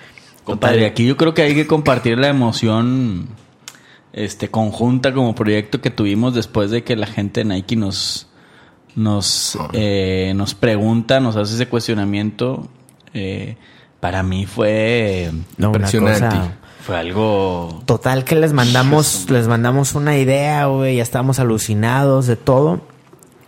[0.45, 3.29] Compadre, aquí yo creo que hay que compartir la emoción
[4.15, 8.29] este conjunta como proyecto que tuvimos después de que la gente de Nike nos
[8.97, 12.71] nos eh, nos pregunta, nos hace ese cuestionamiento.
[13.15, 13.57] Eh,
[14.01, 16.27] para mí fue No, una Impresionante.
[16.37, 16.53] cosa-
[16.85, 22.35] fue algo Total que les mandamos, les mandamos una idea, güey, ya estábamos alucinados de
[22.37, 22.81] todo.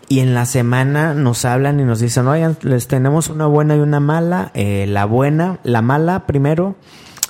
[0.09, 3.81] Y en la semana nos hablan y nos dicen, oigan, les tenemos una buena y
[3.81, 4.51] una mala.
[4.55, 6.77] Eh, la buena, la mala primero,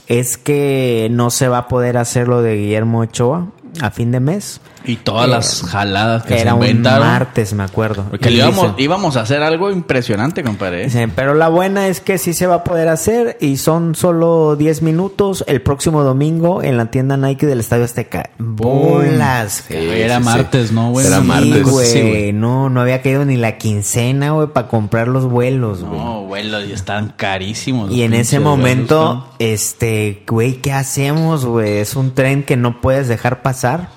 [0.08, 3.46] es que no se va a poder hacer lo de Guillermo Ochoa
[3.80, 4.60] a fin de mes.
[4.84, 7.06] Y todas Eh, las jaladas que Era se un inventaron.
[7.06, 8.04] martes, me acuerdo.
[8.10, 10.82] Porque Y íbamos, íbamos a hacer algo impresionante, compadre.
[10.82, 10.84] ¿eh?
[10.86, 14.56] Dicen, pero la buena es que sí se va a poder hacer y son solo
[14.56, 18.30] 10 minutos el próximo domingo en la tienda Nike del Estadio Azteca.
[18.38, 19.64] Bolas.
[19.68, 20.28] Sí, Era sí, sí.
[20.28, 21.06] martes, ¿no, güey?
[21.06, 21.62] Era Sí, martes.
[21.64, 21.86] güey.
[21.86, 22.32] Sí, güey.
[22.32, 25.98] no, no había caído ni la quincena, güey, para comprar los vuelos, güey.
[26.00, 27.90] No, güey, los- y están carísimos.
[27.92, 29.28] y en ese momento, vuelos, ¿no?
[29.38, 31.78] este, güey, ¿qué hacemos, güey?
[31.78, 33.88] Es un tren que no puedes dejar pasar.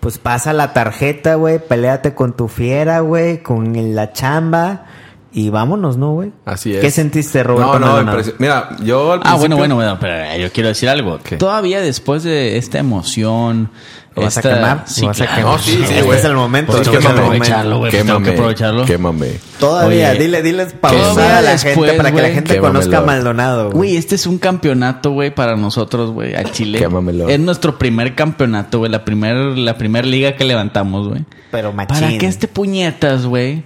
[0.00, 4.86] Pues pasa la tarjeta, güey, peleate con tu fiera, güey, con la chamba
[5.32, 6.32] y vámonos, ¿no, güey?
[6.44, 6.80] Así es.
[6.80, 7.78] ¿Qué sentiste, Roberto?
[7.78, 11.18] No, no, Mira, yo al Ah, bueno, bueno, bueno, pero eh, yo quiero decir algo.
[11.22, 11.36] ¿Qué?
[11.36, 13.70] Todavía después de esta emoción.
[14.16, 14.82] ¿Lo vas a quemar?
[14.86, 15.42] Sí, ¿Lo vas a quemar?
[15.52, 16.18] No, sí, sí, Este güey.
[16.18, 17.90] es el momento, Pues este es es que aprovecharlo, güey.
[17.92, 18.84] pues tengo que aprovecharlo.
[18.84, 19.30] Quémame.
[19.60, 22.80] Todavía, Oye, dile, diles todavía pausada a la después, gente para que la gente quémamelo.
[22.80, 23.76] conozca a Maldonado, güey.
[23.76, 26.80] Güey, este es un campeonato, güey, para nosotros, güey, a Chile.
[26.80, 27.28] Quémamelo.
[27.28, 31.24] Es nuestro primer campeonato, güey, la primer, la primer liga que levantamos, güey.
[31.52, 32.00] Pero machín.
[32.00, 33.62] Para que este puñetas, güey,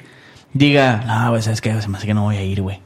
[0.55, 1.81] diga, no, güey, ¿sabes qué?
[1.83, 2.81] Se me hace que no voy a ir, güey.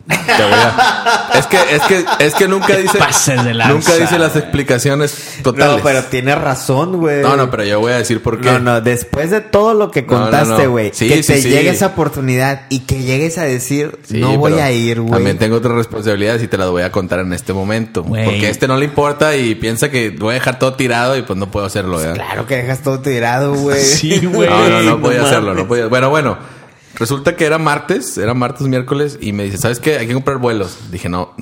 [1.35, 2.99] Es que, es que, es que nunca dice.
[2.99, 5.77] pases de lanza, nunca dice las explicaciones totales.
[5.77, 7.23] No, pero tienes razón, güey.
[7.23, 8.51] No, no, pero yo voy a decir por qué.
[8.51, 10.71] No, no, después de todo lo que No, no, contaste, no.
[10.71, 11.49] güey, Sí, que sí, te sí.
[11.51, 15.13] llegue esa oportunidad y que llegues a decir, Sí, no voy a ir, güey.
[15.13, 18.03] También tengo otras responsabilidades y te las voy a contar en este momento.
[18.03, 18.25] Güey.
[18.25, 21.23] Porque a este no le importa y piensa que voy a dejar todo tirado y
[21.23, 22.15] pues no puedo hacerlo, ¿verdad?
[22.15, 23.81] Claro que dejas todo tirado, güey.
[23.83, 24.49] Sí, güey.
[24.49, 25.87] No, no, no podía hacerlo, no podía.
[25.87, 26.58] Bueno, bueno.
[26.99, 29.99] Resulta que era martes, era martes, miércoles, y me dice, ¿sabes qué?
[29.99, 30.77] Hay que comprar vuelos.
[30.91, 31.33] Dije, no.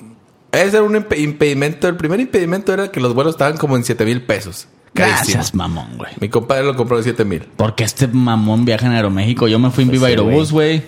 [0.53, 1.89] Ese era un impe- impedimento.
[1.89, 4.69] El primer impedimento era que los vuelos estaban como en 7 mil pesos.
[4.95, 5.19] Carísimo.
[5.35, 6.13] Gracias, mamón, güey.
[6.21, 7.43] Mi compadre lo compró en 7 mil.
[7.57, 9.49] Porque este mamón viaja en Aeroméxico.
[9.49, 10.83] Yo me fui en Pues Viva sí, Aerobús, güey.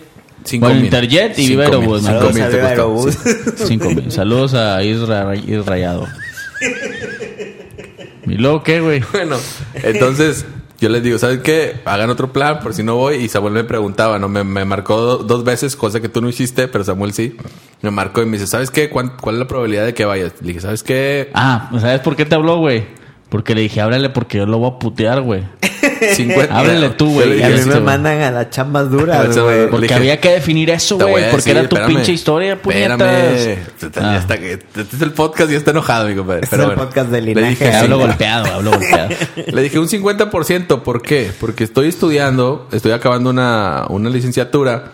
[0.44, 0.84] Cinco Bueno.
[0.84, 1.64] Interjet y Viva.
[1.64, 2.00] Aerobús.
[2.00, 2.68] Cinco Saludos mil a.
[2.68, 3.18] Aerobús.
[3.66, 4.10] Cinco mil.
[4.12, 6.06] Saludos a Isra, Israyado.
[8.26, 9.02] ¿Y luego qué, güey?
[9.12, 9.36] Bueno,
[9.82, 10.46] entonces
[10.80, 11.80] yo les digo, ¿sabes qué?
[11.84, 13.16] Hagan otro plan por si no voy.
[13.16, 14.28] Y Samuel me preguntaba, ¿no?
[14.28, 17.36] Me, me marcó do- dos veces, cosa que tú no hiciste, pero Samuel sí.
[17.82, 18.88] Me marcó y me dice, ¿sabes qué?
[18.90, 20.32] ¿Cuán- ¿Cuál es la probabilidad de que vayas?
[20.40, 21.30] Le dije, ¿sabes qué?
[21.34, 22.84] Ah, ¿sabes por qué te habló, güey?
[23.28, 25.42] Porque le dije, háblale porque yo lo voy a putear, güey.
[26.14, 26.58] 50.
[26.58, 27.42] Háblale tú, güey.
[27.42, 29.68] A mí me mandan a las chambas duras, güey.
[29.68, 31.30] Porque había que definir eso, güey.
[31.30, 33.58] Porque era tu pinche historia, puñetas.
[33.96, 34.16] Ah.
[34.18, 36.40] Este es el podcast y está enojado, mi compadre.
[36.44, 37.50] Este es el podcast de Le linaje.
[37.50, 39.08] dije, Hablo golpeado, hablo golpeado.
[39.46, 40.82] Le dije un 50%.
[40.82, 41.30] ¿Por qué?
[41.38, 44.92] Porque estoy estudiando, estoy acabando una, una licenciatura.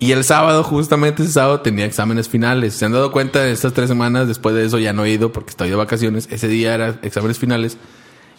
[0.00, 2.74] Y el sábado, justamente ese sábado, tenía exámenes finales.
[2.74, 4.28] ¿Se han dado cuenta de estas tres semanas?
[4.28, 6.28] Después de eso ya no he ido porque estoy de vacaciones.
[6.30, 7.76] Ese día era exámenes finales.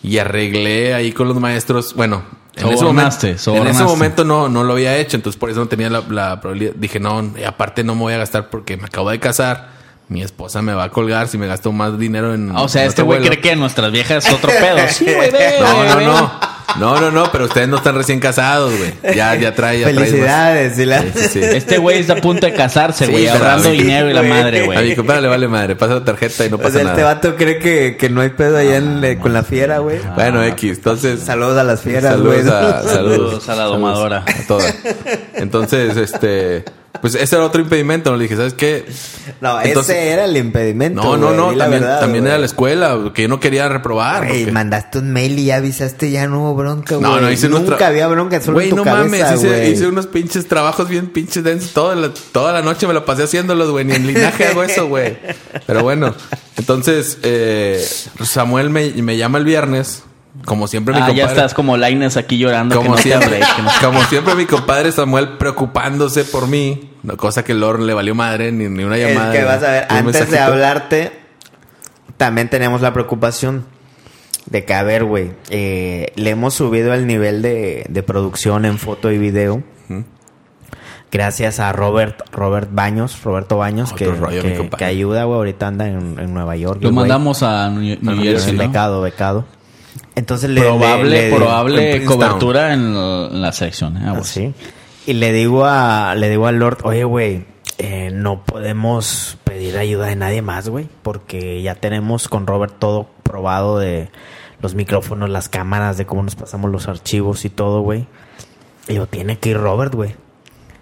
[0.04, 1.94] Y arreglé ahí con los maestros.
[1.94, 2.24] Bueno,
[2.56, 5.18] en ese, momento, en ese momento no, no lo había hecho.
[5.18, 6.74] Entonces por eso no tenía la, la probabilidad.
[6.76, 9.80] Dije, no, aparte no me voy a gastar porque me acabo de casar.
[10.08, 12.50] Mi esposa me va a colgar si me gasto más dinero en...
[12.56, 14.78] O sea, en este güey cree que nuestras viejas es otro pedo.
[14.90, 16.32] Sí, güey, No, no, no.
[16.78, 19.16] No, no, no, pero ustedes no están recién casados, güey.
[19.16, 20.10] Ya, ya trae, ya traes más.
[20.10, 20.76] Felicidades.
[20.76, 21.40] Sí, sí, sí.
[21.44, 24.32] Este güey está a punto de casarse, güey, ahorrando dinero y la güey.
[24.32, 24.96] madre, A mi güey.
[24.96, 25.76] compadre le vale madre.
[25.76, 27.14] Pasa la tarjeta y no O pasa sea, este nada.
[27.16, 30.00] vato cree que, que no hay pedo allá en, eh, con la fiera, güey.
[30.16, 30.78] Bueno, X.
[30.78, 31.22] Entonces...
[31.22, 32.44] Saludos a las fieras, güey.
[32.44, 34.24] Saludos, Saludos a la domadora.
[34.28, 34.76] A todas.
[35.36, 36.64] Entonces, este...
[37.02, 38.10] Pues ese era otro impedimento.
[38.12, 38.18] ¿no?
[38.18, 38.86] Le dije, ¿sabes qué?
[39.42, 41.02] No, Entonces- ese era el impedimento.
[41.02, 41.48] No, no, no.
[41.56, 43.12] También, verdad, también era la escuela.
[43.14, 44.26] Que yo no quería reprobar.
[44.26, 47.10] Güey, porque- mandaste un mail y ya avisaste, ya no hubo bronca, güey.
[47.10, 49.72] No, no, hice Nunca había bronca, solo Güey, en tu no cabeza, mames, hice, güey.
[49.72, 51.72] hice unos pinches trabajos bien pinches densos.
[51.74, 53.86] Toda la, toda la noche me la pasé haciéndolos, güey.
[53.86, 55.18] Ni en linaje hago eso, güey.
[55.68, 56.14] Pero bueno,
[56.58, 57.86] entonces eh,
[58.24, 60.04] Samuel me, me llama el viernes.
[60.46, 61.22] Como siempre, mi Ah, compadre.
[61.26, 62.76] ya estás como Laines aquí llorando.
[62.76, 66.48] Como que no te siempre, hablé, que no- como siempre, mi compadre Samuel preocupándose por
[66.48, 66.92] mí.
[67.04, 69.32] No, cosa que Lord le valió madre, ni, ni una Es llamada.
[69.32, 71.12] que vas a ver, ni un antes de hablarte,
[72.18, 73.66] también tenemos la preocupación
[74.48, 78.80] de que, a ver, güey, eh, le hemos subido el nivel de, de producción en
[78.80, 79.64] foto y video.
[81.12, 84.44] Gracias a Robert, Robert Baños, Roberto Baños, que, rollo,
[84.78, 85.38] que- ayuda, güey.
[85.38, 86.84] Ahorita anda en, en Nueva York.
[86.84, 88.60] Lo mandamos a New, New New Jersey, ¿no?
[88.60, 89.46] becado, becado.
[90.16, 92.18] Entonces le Probable, le- le- probable en Princeton.
[92.28, 93.98] cobertura en, en la selección.
[93.98, 94.02] ¿eh?
[94.06, 94.54] Ah, sí.
[95.06, 97.46] Y le digo a le digo al Lord, oye, güey,
[97.78, 103.08] eh, no podemos pedir ayuda de nadie más, güey, porque ya tenemos con Robert todo
[103.24, 104.10] probado de
[104.62, 108.06] los micrófonos, las cámaras, de cómo nos pasamos los archivos y todo, güey.
[108.90, 110.16] Y digo, tiene que ir Robert, güey.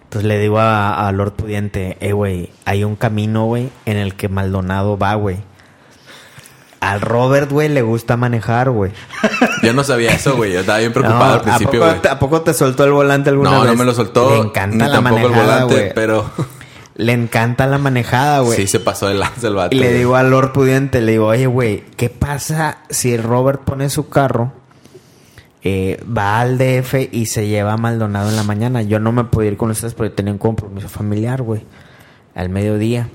[0.06, 4.15] Entonces le digo a, a Lord Pudiente, eh, güey, hay un camino, güey, en el
[4.15, 5.38] que Maldonado va, güey.
[6.91, 8.91] Al Robert, güey, le gusta manejar, güey.
[9.63, 10.54] Yo no sabía eso, güey.
[10.54, 12.08] Yo estaba bien preocupado No, al principio, ¿a güey.
[12.12, 13.71] ¿A poco te soltó el volante alguna No, vez?
[13.71, 14.30] no me lo soltó.
[14.30, 15.91] Le encanta ni la tampoco el manejada, volante, güey.
[15.93, 16.30] pero
[16.95, 18.58] Le encanta la manejada, güey.
[18.58, 19.76] sí se pasó de lanza el vato.
[19.76, 23.89] y le digo a Lord Pudiente, le digo, oye, güey, ¿qué pasa si Robert pone
[23.91, 24.52] su carro,
[25.63, 28.82] eh, va al DF y se lleva a Maldonado en la mañana?
[28.82, 31.62] Yo no me puedo ir con ustedes porque tenía un compromiso familiar, güey,
[32.34, 33.10] al mediodía.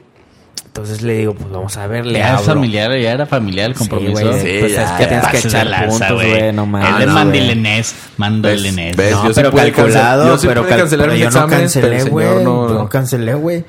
[0.74, 2.54] Entonces le digo, pues vamos a ver, le Ya es hablo.
[2.54, 4.12] familiar, ya era familiar el Sí, compromiso.
[4.26, 5.08] güey, Sí, pues ya, es que ya.
[5.08, 6.98] tienes que echar lanza, puntos, güey, no mames.
[6.98, 8.62] De no, Mandilenés, mando el
[8.96, 9.12] ¿Ves?
[9.12, 12.26] No, Yo sí pero calculado, yo sí pero, cal- cancelar pero yo no cancelé, güey.
[12.42, 13.64] no- no cancelé, güey.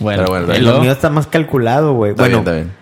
[0.00, 2.12] Bueno, Pero bueno, luego- mío está más calculado, güey.
[2.12, 2.72] Está Bueno, bien, está bien.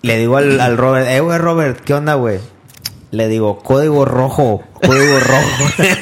[0.00, 2.38] le digo al, al Robert, eh, güey, Robert, ¿qué onda, güey?
[3.10, 5.72] Le digo, código rojo, código rojo.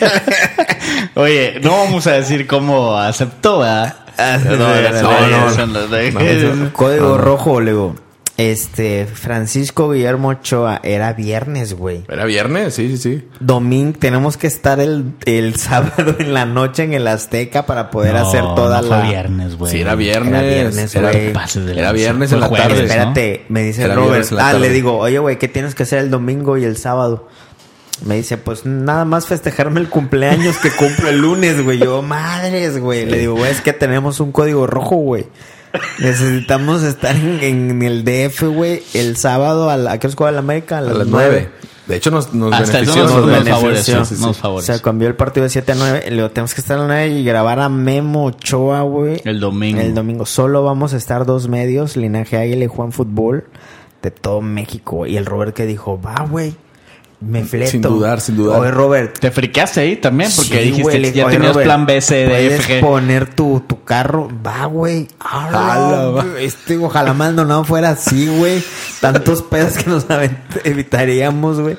[1.17, 3.97] Oye, no vamos a decir cómo aceptó, ¿verdad?
[6.73, 7.95] Código rojo, le digo.
[8.39, 12.03] Este, Francisco Guillermo Ochoa, era viernes, güey.
[12.09, 12.75] ¿Era viernes?
[12.75, 13.29] Sí, sí, sí.
[13.41, 18.15] Domingo, tenemos que estar el, el sábado en la noche en el Azteca para poder
[18.15, 19.01] No, hacer toda no la...
[19.01, 19.71] fue viernes, güey.
[19.71, 20.33] Sí, era viernes.
[20.33, 21.33] Era viernes, Era- güey.
[21.35, 21.93] Pases de Era lanza.
[21.93, 22.79] viernes en la jueves, tarde.
[22.81, 22.87] ¿no?
[22.89, 24.31] Espérate, me dice Era Robert.
[24.31, 27.29] la Ah, le digo, oye, güey, ¿qué tienes que hacer el domingo y el sábado?
[28.05, 31.79] Me dice, pues nada más festejarme el cumpleaños que cumplo el lunes, güey.
[31.79, 33.07] Yo, madres, güey.
[33.07, 35.27] Le digo, güey, es que tenemos un código rojo, güey.
[36.01, 40.33] Necesitamos estar en, en el DF, güey, el sábado a, la, ¿a qué hora juega
[40.33, 40.77] la América?
[40.79, 41.49] A A las, nueve.
[41.87, 43.03] De hecho, nos, nos Hasta eso benefició.
[43.03, 43.55] nos, nos nos benefició.
[43.57, 44.05] favoreció.
[44.05, 44.27] Sí, sí, sí.
[44.27, 44.75] Nos favoreció.
[44.77, 46.05] Se cambió el partido de 7 a 9.
[46.11, 49.21] Le digo, tenemos que estar a las 9 y grabar a Memo Ochoa, güey.
[49.25, 49.81] El domingo.
[49.81, 50.27] El domingo.
[50.27, 53.45] Solo vamos a estar dos medios, Linaje Águila y Juan Fútbol,
[54.03, 55.07] de todo México.
[55.07, 56.55] Y el Robert que dijo, va, güey.
[57.25, 57.71] Me fleto.
[57.71, 58.61] Sin dudar, sin dudar.
[58.61, 59.19] Oye, Robert.
[59.19, 62.15] Te friqueaste ahí también porque sí, dijiste güey, ya "Oye, tenías Robert, plan B, C,
[62.17, 62.81] D, Puedes F, G.
[62.81, 64.29] poner tu, tu carro.
[64.45, 65.09] Va, güey.
[65.21, 68.63] Ala, Este, ojalá Maldonado fuera así, güey.
[69.01, 70.07] Tantos pedos que nos
[70.65, 71.77] evitaríamos, güey.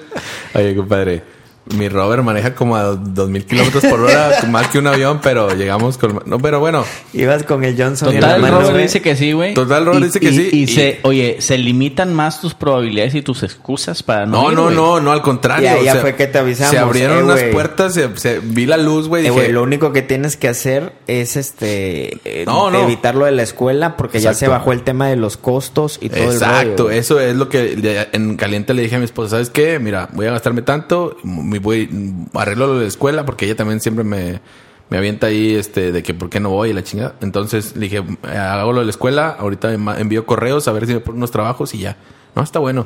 [0.56, 1.33] Oye, compadre.
[1.78, 5.98] Mi Robert maneja como a 2000 kilómetros por hora, más que un avión, pero llegamos
[5.98, 6.22] con.
[6.26, 6.84] No, pero bueno.
[7.14, 8.12] Ibas con el Johnson.
[8.12, 8.84] y el Total, Robert güey.
[8.84, 9.54] dice que sí, güey.
[9.54, 12.54] Total, Robert Y- dice que y- sí, Y, y- se, oye, se limitan más tus
[12.54, 15.70] probabilidades y tus excusas para no No, ir, no, no, no, al contrario.
[15.80, 18.66] O ya sea, fue que te avisamos, Se abrieron eh, unas puertas, se, se- vi
[18.66, 19.26] la luz, güey.
[19.26, 22.84] Eh, lo único que tienes que hacer es este eh, No, no.
[22.84, 26.10] evitar lo de la escuela porque ya se bajó el tema de los costos y
[26.10, 26.90] todo Exacto, el rollo.
[26.92, 29.80] eso es lo que en caliente le dije a mi esposa, ¿sabes qué?
[29.80, 31.16] Mira, voy a gastarme tanto,
[31.54, 31.90] me voy
[32.34, 34.42] arreglo lo de la escuela porque ella también siempre me,
[34.90, 37.16] me avienta ahí este de que por qué no voy y la chingada.
[37.22, 40.94] Entonces le dije, eh, hago lo de la escuela, ahorita envío correos a ver si
[40.94, 41.98] me ponen unos trabajos y ya.
[42.36, 42.86] No, está bueno.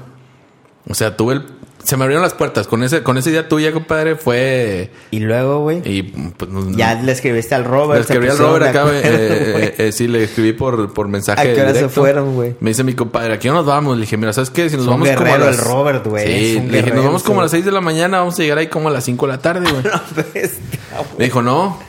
[0.90, 1.44] O sea, tuve el
[1.84, 5.62] se me abrieron las puertas con ese con ese día tuya, compadre, fue Y luego,
[5.62, 8.00] güey, y pues ya le escribiste al Robert.
[8.00, 11.08] le escribí al Robert acá, güey, acuerdo, eh, eh, eh, sí, le escribí por, por
[11.08, 12.56] mensaje ¿A qué hora se fueron, güey?
[12.60, 13.96] Me dice mi compadre, ¿a qué hora nos vamos?
[13.96, 14.70] Le dije, mira, ¿sabes qué?
[14.70, 15.58] Si nos Es un vamos como a las...
[15.60, 18.20] el Robert, güey, Sí, le dije, nos vamos como a las 6 de la mañana,
[18.20, 19.84] vamos a llegar ahí como a las 5 de la tarde, güey.
[21.18, 21.80] Me dijo, no,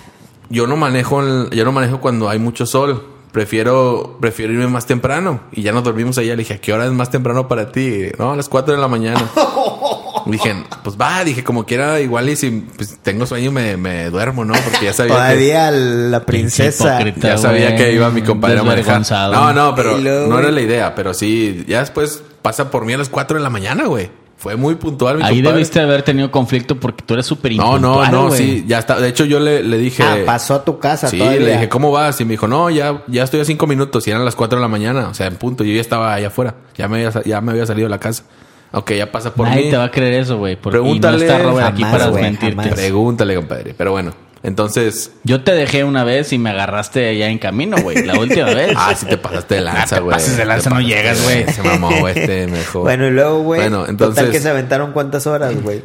[0.48, 3.02] yo no manejo, el- yo no manejo cuando hay mucho sol.
[3.38, 5.42] Prefiero, prefiero irme más temprano.
[5.52, 6.30] Y ya nos dormimos allá.
[6.30, 8.06] Le dije, ¿a qué hora es más temprano para ti?
[8.18, 9.30] No, a las 4 de la mañana.
[10.26, 14.44] dije, pues va, dije, como quiera, igual y si pues, tengo sueño me, me duermo,
[14.44, 14.54] ¿no?
[14.54, 15.20] Porque ya sabía que...
[15.20, 17.00] Todavía la princesa.
[17.14, 19.02] Ya sabía que iba mi compadre a manejar.
[19.30, 20.96] No, no, pero no era la idea.
[20.96, 24.10] Pero sí, ya después pasa por mí a las 4 de la mañana, güey.
[24.38, 25.52] Fue muy puntual mi Ahí compadre.
[25.56, 28.38] debiste haber tenido conflicto porque tú eres súper No, no, no, güey.
[28.38, 29.00] sí, ya está.
[29.00, 30.02] De hecho, yo le, le dije.
[30.04, 31.40] Ah, pasó a tu casa Sí, todavía.
[31.40, 32.20] le dije, ¿cómo vas?
[32.20, 34.06] Y me dijo, no, ya, ya estoy a cinco minutos.
[34.06, 35.08] Y eran las 4 de la mañana.
[35.08, 35.64] O sea, en punto.
[35.64, 36.54] Yo ya estaba allá afuera.
[36.76, 38.22] Ya me había, ya me había salido de la casa.
[38.70, 39.70] Ok, ya pasa por Nadie mí.
[39.70, 40.54] te va a creer eso, güey.
[40.54, 41.16] Pregúntale.
[41.16, 42.62] Y no está Robert aquí Jamás, para güey, desmentirte.
[42.62, 42.78] jamás.
[42.78, 43.74] Pregúntale, compadre.
[43.76, 45.12] Pero bueno, entonces.
[45.24, 48.04] Yo te dejé una vez y me agarraste allá en camino, güey.
[48.04, 48.74] La última vez.
[48.76, 50.14] Ah, sí te pasaste de lanza, te güey.
[50.16, 51.46] pases de lanza, no llegas, güey.
[51.52, 52.82] Se mamó, güey, este mejor.
[52.82, 53.60] Bueno, y luego, güey.
[53.60, 55.82] Bueno, Total entonces- que se aventaron cuántas horas, güey.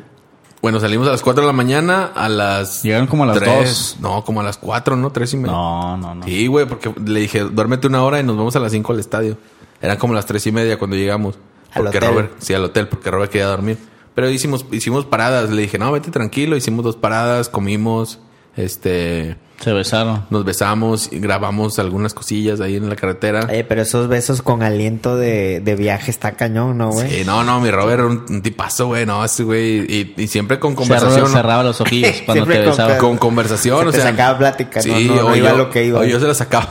[0.62, 2.84] Bueno, salimos a las 4 de la mañana, a las...
[2.84, 3.98] Llegaron como a las tres- dos.
[4.00, 5.12] No, como a las 4, ¿no?
[5.12, 5.52] Tres y media.
[5.52, 6.26] No, no, no.
[6.26, 9.00] Sí, güey, porque le dije, duérmete una hora y nos vamos a las 5 al
[9.02, 9.38] estadio.
[9.82, 11.36] Eran como las tres y media cuando llegamos.
[11.74, 12.10] ¿Al Porque hotel?
[12.10, 13.78] Robert, sí, al hotel, porque Robert quería dormir.
[14.16, 15.50] Pero hicimos, hicimos paradas.
[15.50, 16.56] Le dije, no, vete tranquilo.
[16.56, 18.20] Hicimos dos paradas, comimos,
[18.56, 20.26] este, Se besaron.
[20.30, 23.48] nos besamos y grabamos algunas cosillas ahí en la carretera.
[23.50, 27.10] Oye, pero esos besos con aliento de, de viaje está cañón, ¿no, güey?
[27.10, 29.06] Sí, no, no, mi Robert era un, un tipazo, güey.
[29.06, 29.80] No, ese güey.
[29.92, 31.32] Y, y siempre con Cerraba, conversación.
[31.32, 31.38] ¿no?
[31.38, 32.98] cerraba los ojillos cuando Siempre te con- besaba.
[32.98, 34.10] Con conversación, Se o te sea.
[34.12, 36.00] sacaba plática, no- sí, no- no o iba yo, lo que iba.
[36.00, 36.70] O yo se la sacaba.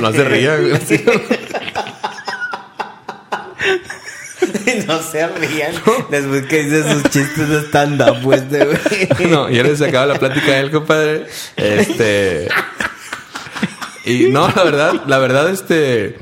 [0.00, 0.72] no se ría, güey.
[4.86, 5.72] no se rían.
[6.10, 9.30] Después que dice sus chistes de stand-up, pues, de güey.
[9.30, 11.26] No, yo le sacaba la plática a él, compadre.
[11.56, 12.48] Este.
[14.04, 16.18] Y no, la verdad, la verdad, este.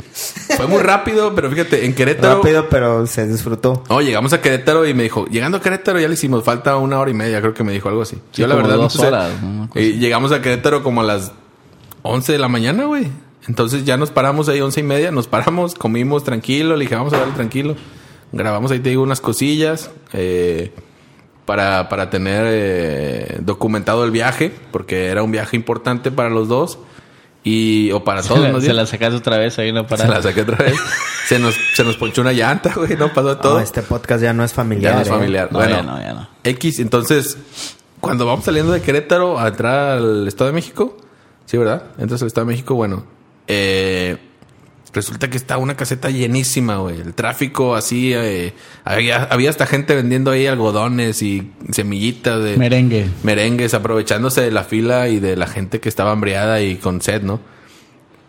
[0.57, 2.37] Fue muy rápido, pero fíjate, en Querétaro.
[2.37, 3.85] Rápido, pero se disfrutó.
[3.89, 6.99] No, llegamos a Querétaro y me dijo, llegando a Querétaro ya le hicimos, falta una
[6.99, 8.17] hora y media, creo que me dijo algo así.
[8.33, 9.81] Sí, Yo la verdad dos no sé.
[9.81, 11.33] Y llegamos a Querétaro como a las
[12.03, 13.09] 11 de la mañana, güey.
[13.49, 17.13] Entonces ya nos paramos ahí once y media, nos paramos, comimos tranquilo, le dije, vamos
[17.13, 17.77] a darle tranquilo.
[18.33, 20.73] Grabamos ahí, te digo, unas cosillas eh,
[21.45, 26.79] para, para tener eh, documentado el viaje, porque era un viaje importante para los dos.
[27.45, 30.09] Y, o para Se todos, la, se la sacaste otra vez ahí en la Se
[30.09, 30.75] la saqué otra vez.
[31.29, 33.55] se, nos, se nos ponchó una llanta, güey, no pasó todo.
[33.55, 34.93] No, este podcast ya no es familiar.
[34.93, 35.11] Ya no es ¿eh?
[35.13, 35.49] familiar.
[35.53, 36.29] No, bueno, ya no, ya no.
[36.43, 37.39] X, entonces,
[38.01, 40.97] cuando vamos saliendo de Querétaro a entrar al Estado de México,
[41.45, 41.85] sí, ¿verdad?
[41.99, 43.05] Entras al Estado de México, bueno,
[43.47, 44.19] eh,
[44.97, 47.01] resulta que está una caseta llenísima, güey.
[47.01, 53.09] El tráfico así, eh, había, había hasta gente vendiendo ahí algodones y semillitas de Merengue.
[53.23, 57.23] merengues, aprovechándose de la fila y de la gente que estaba hambriada y con sed,
[57.23, 57.41] ¿no?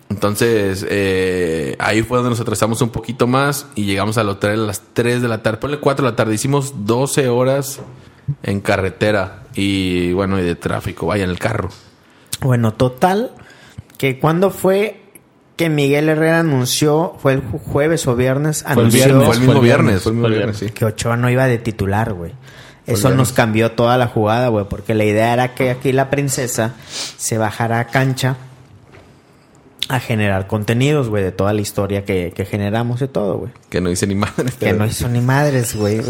[0.09, 4.67] Entonces, eh, ahí fue donde nos atrasamos un poquito más y llegamos al hotel a
[4.67, 5.57] las 3 de la tarde.
[5.59, 6.35] Ponle 4 de la tarde.
[6.35, 7.79] Hicimos 12 horas
[8.43, 11.69] en carretera y bueno, y de tráfico, vaya en el carro.
[12.41, 13.31] Bueno, total,
[13.97, 15.06] que cuando fue
[15.57, 19.25] que Miguel Herrera anunció, fue el ju- jueves o viernes, anunció viernes.
[19.25, 20.69] Fue el mismo viernes, viernes, fue el mismo fue el viernes, sí.
[20.69, 22.31] que Ochoa no iba de titular, güey.
[22.85, 26.71] Eso nos cambió toda la jugada, güey, porque la idea era que aquí la princesa
[27.17, 28.37] se bajara a cancha
[29.89, 33.51] a generar contenidos, güey, de toda la historia que, que generamos y todo, güey.
[33.69, 34.45] Que no hice ni madre.
[34.59, 36.01] Que no hizo ni madres, güey.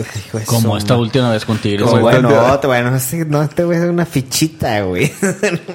[0.45, 1.83] Como esta ma- última vez con Tigres.
[1.87, 2.29] Como, bueno,
[2.63, 5.12] bueno, sí, no te voy a hacer una fichita, güey.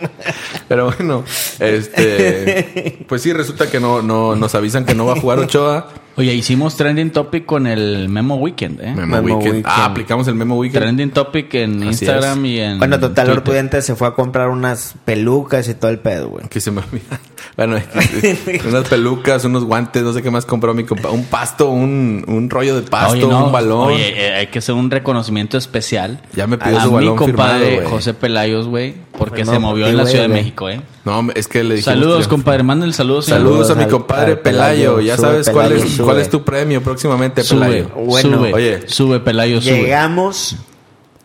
[0.69, 1.25] Pero bueno,
[1.61, 5.89] este, pues sí, resulta que no, no, nos avisan que no va a jugar Ochoa.
[6.17, 8.93] Oye, hicimos trending topic con el Memo Weekend, ¿eh?
[8.95, 9.55] Memo, Memo Weekend.
[9.57, 9.67] Weekend.
[9.67, 10.83] Ah, aplicamos el Memo Weekend.
[10.83, 12.79] Trending topic en Así Instagram y en.
[12.79, 13.31] Bueno, total.
[13.31, 16.49] Orpudente se fue a comprar unas pelucas y todo el pedo, güey.
[16.49, 17.19] Que se me olvida.
[17.57, 17.77] Bueno,
[18.69, 21.11] unas pelucas, unos guantes, no sé qué más compró mi compa.
[21.11, 23.89] Un pasto, un, un rollo de pasto, Oye, no, un balón.
[23.93, 26.21] Oye, eh, hay que hacer un reconocimiento especial.
[26.35, 27.91] ya me pidió a su mi balón compadre firmado.
[27.91, 30.29] José Pelayos, güey, porque Bueno, se movió en la Ciudad de.
[30.29, 30.81] México, ¿eh?
[31.05, 32.63] No, es que le dijimos Saludos, compadre.
[32.63, 33.27] Manden saludos.
[33.27, 33.41] señor.
[33.41, 34.97] Saludos a mi compadre Pelayo.
[34.97, 35.01] Pelayo.
[35.01, 36.05] Ya Sube, sabes cuál es, sube.
[36.05, 37.89] cuál es tu premio próximamente, Sube, Pelayo.
[37.97, 38.89] Bueno, sube, oye.
[38.89, 39.83] sube, Pelayo, sube.
[39.83, 40.57] Llegamos,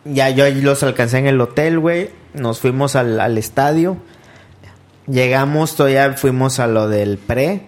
[0.04, 2.10] ya yo los alcancé en el hotel, güey.
[2.34, 3.96] Nos fuimos al, al estadio.
[5.08, 7.62] Llegamos, todavía fuimos a lo del pre.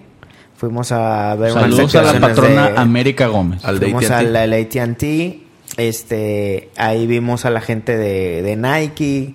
[0.56, 3.64] Fuimos a ver unas Saludos a la patrona de- América Gómez.
[3.64, 5.42] Al Fuimos al AT&T.
[5.76, 9.34] Este, ahí vimos a la gente de, de Nike,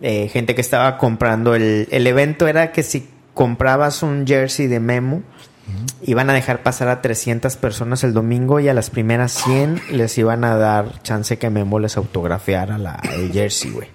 [0.00, 4.80] eh, gente que estaba comprando el, el evento era que si comprabas un jersey de
[4.80, 5.22] Memo
[6.02, 10.16] iban a dejar pasar a 300 personas el domingo y a las primeras 100 les
[10.18, 13.88] iban a dar chance que Memo les autografiara la, el jersey, güey.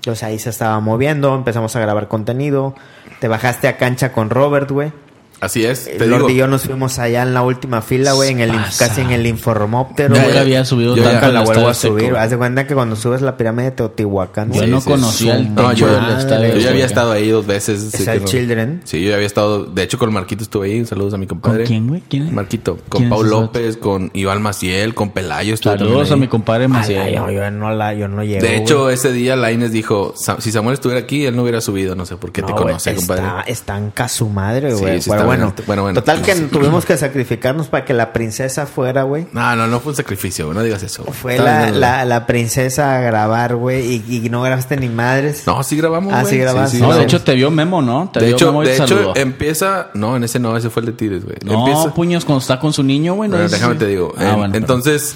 [0.00, 2.74] Entonces ahí se estaba moviendo, empezamos a grabar contenido,
[3.20, 4.92] te bajaste a cancha con Robert, güey.
[5.40, 6.30] Así es, te Lord digo.
[6.30, 8.88] y yo nos fuimos allá en la última fila, güey, en el Pasa.
[8.88, 10.10] casi en el informóptero.
[10.14, 10.38] Nunca güey.
[10.38, 12.16] había subido Yo ya tanto Nunca la vuelvo a Estadio subir.
[12.16, 15.36] Haz de cuenta que cuando subes la pirámide de Teotihuacán, Yo güey, no sí, conocía
[15.36, 15.40] sí.
[15.42, 16.54] el No, techo yo, del estadio.
[16.54, 17.94] yo ya había estado ahí dos veces.
[17.94, 18.80] Es el que Children.
[18.84, 19.64] Sí, yo ya había estado.
[19.64, 20.84] De hecho, con Marquito estuve ahí.
[20.84, 21.58] Saludos a mi compadre.
[21.64, 22.02] ¿Con quién, güey?
[22.08, 22.32] ¿Quién es?
[22.32, 22.78] Marquito.
[22.88, 23.40] Con ¿Quién es ese vato?
[23.42, 25.54] López, con Iván Maciel, con Pelayo.
[25.54, 27.14] estuve Saludos a mi compadre Ala, Maciel.
[27.14, 28.42] yo, yo no la, yo no llego.
[28.42, 28.94] De hecho, güey.
[28.94, 31.94] ese día Laines dijo: "Sa- Si Samuel estuviera aquí, él no hubiera subido.
[31.96, 33.22] No sé por qué te No, güey, conoce, compadre.
[33.24, 35.00] está, están ca su madre, Sí, güey.
[35.00, 35.54] sí bueno.
[35.66, 36.00] Bueno, bueno.
[36.00, 39.26] total que tuvimos que sacrificarnos para que la princesa fuera, güey.
[39.32, 41.02] No, no, no fue un sacrificio, güey, no digas eso.
[41.04, 41.14] güey.
[41.16, 45.44] Fue la, la, la princesa a grabar, güey, y, y no grabaste ni madres.
[45.46, 46.32] No, sí grabamos, Ah, güey.
[46.34, 46.76] sí grabaste.
[46.78, 47.04] No, de grabamos.
[47.14, 48.10] hecho te vio Memo, ¿no?
[48.12, 49.12] Te de vio hecho, Memo y de te hecho saludó.
[49.16, 49.88] empieza...
[49.94, 51.36] No, en ese no, ese fue el de Tigres, güey.
[51.44, 51.94] No, empieza...
[51.94, 53.28] puños, cuando está con su niño, güey.
[53.28, 54.12] no Bueno, dices- déjame te digo.
[54.16, 55.14] Ah, En- bueno, entonces,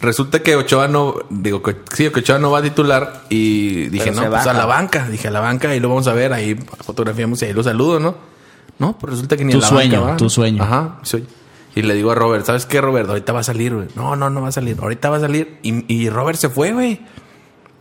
[0.00, 1.14] resulta que Ochoa no...
[1.30, 3.22] Digo, que, sí, que Ochoa no va a titular.
[3.28, 5.06] Y dije, Pero no, pues a la banca.
[5.10, 6.32] Dije, a la banca, ahí lo vamos a ver.
[6.32, 6.54] Ahí
[6.84, 8.14] fotografiamos y ahí lo saludo, ¿no?
[8.80, 10.16] No, pues resulta que ni Tu a la sueño, banca va.
[10.16, 10.62] tu sueño.
[10.62, 11.24] Ajá, soy.
[11.76, 13.08] Y le digo a Robert, ¿sabes qué, Robert?
[13.08, 13.86] Ahorita va a salir, güey.
[13.94, 14.76] No, no, no va a salir.
[14.80, 15.58] Ahorita va a salir.
[15.62, 17.00] Y, y Robert se fue, güey.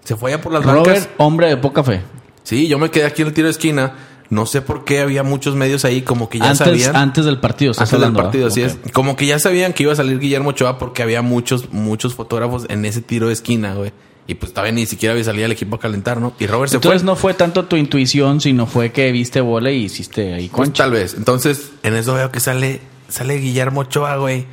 [0.03, 1.09] Se fue allá por las Robert, bancas.
[1.17, 2.01] hombre de poca fe.
[2.43, 3.93] Sí, yo me quedé aquí en el tiro de esquina.
[4.29, 6.95] No sé por qué había muchos medios ahí como que ya Antes, sabían.
[6.95, 8.49] antes del partido, Antes del partido, ¿va?
[8.49, 8.69] así Ok.
[8.85, 8.91] es.
[8.93, 12.67] Como que ya sabían que iba a salir Guillermo Ochoa porque había muchos, muchos fotógrafos
[12.69, 13.91] en ese tiro de esquina, güey.
[14.27, 16.33] Y pues todavía ni siquiera había salido el equipo a calentar, ¿no?
[16.39, 17.05] Y Robert se Entonces fue.
[17.05, 20.83] no fue tanto tu intuición, sino fue que viste bola y hiciste ahí Pues concha.
[20.83, 21.15] tal vez.
[21.15, 24.45] Entonces, en eso veo que sale, sale Guillermo Ochoa, güey.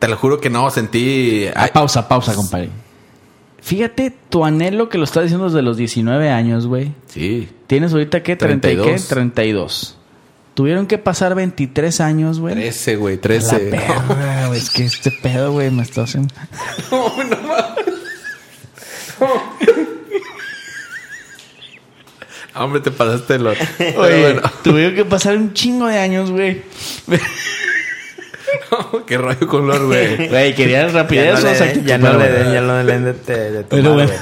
[0.00, 1.46] Te lo juro que no, sentí.
[1.54, 2.70] Ah, ay, pausa, pausa, compadre.
[3.62, 6.92] Fíjate tu anhelo que lo estás diciendo desde los 19 años, güey.
[7.08, 7.48] sí.
[7.66, 8.38] ¿Tienes ahorita qué?
[8.38, 8.74] ¿30 y qué?
[8.76, 9.08] 32.
[9.08, 9.98] 32.
[10.54, 12.54] Tuvieron que pasar 23 años, güey.
[12.54, 13.58] 13, güey, La 13.
[13.58, 14.58] perra, güey.
[14.60, 16.32] Es que este pedo, güey, me está haciendo...
[22.54, 23.52] Hombre, te pasaste de lo.
[23.78, 26.62] Pero Oye, bueno, tuvieron que pasar un chingo de años, güey.
[29.06, 30.28] qué rollo color, güey.
[30.28, 32.82] Güey, querían Ya rapidez no o le den, exactitud, ya no le den, ya no
[32.82, 34.12] le den de, de, de Pero bueno,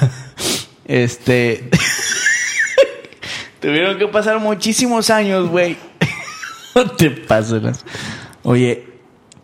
[0.84, 1.68] este.
[3.60, 5.76] Tuvieron que pasar muchísimos años, güey.
[6.74, 7.84] no te pases.
[8.42, 8.84] Oye,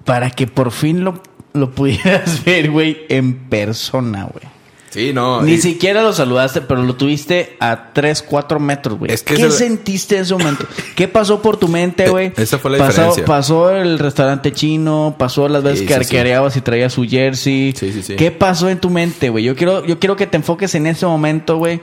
[0.04, 1.22] para que por fin lo,
[1.52, 4.59] lo pudieras ver, güey, en persona, güey.
[4.90, 5.40] Sí, no.
[5.42, 9.12] Ni y- siquiera lo saludaste, pero lo tuviste a 3, 4 metros, güey.
[9.12, 10.66] Es que ¿Qué ese- sentiste en ese momento?
[10.96, 12.32] ¿Qué pasó por tu mente, Eh, güey?
[12.36, 13.24] esa fue la pasó, diferencia.
[13.24, 16.04] Pasó el restaurante chino, pasó las veces Sí, que sí, sí.
[16.06, 17.72] arqueareabas y traías su jersey.
[17.76, 18.16] Sí, sí, sí.
[18.16, 19.44] ¿Qué pasó en tu mente, güey?
[19.44, 21.80] Yo quiero, yo quiero que te enfoques en ese momento, güey.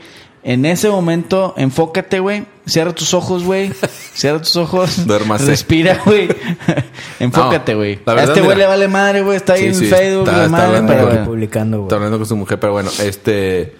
[0.50, 2.46] En ese momento, enfócate, güey.
[2.66, 3.70] Cierra tus ojos, güey.
[4.14, 5.06] Cierra tus ojos.
[5.06, 5.46] Duérmase.
[5.48, 6.30] Respira, güey.
[7.20, 8.00] enfócate, No, güey.
[8.06, 9.36] la a verdad, este güey le vale madre, güey.
[9.36, 11.88] Está ahí Sí, en sí, Facebook, está- madre, hablando pero publicando, güey.
[11.88, 13.76] Está hablando con su mujer, pero bueno, este.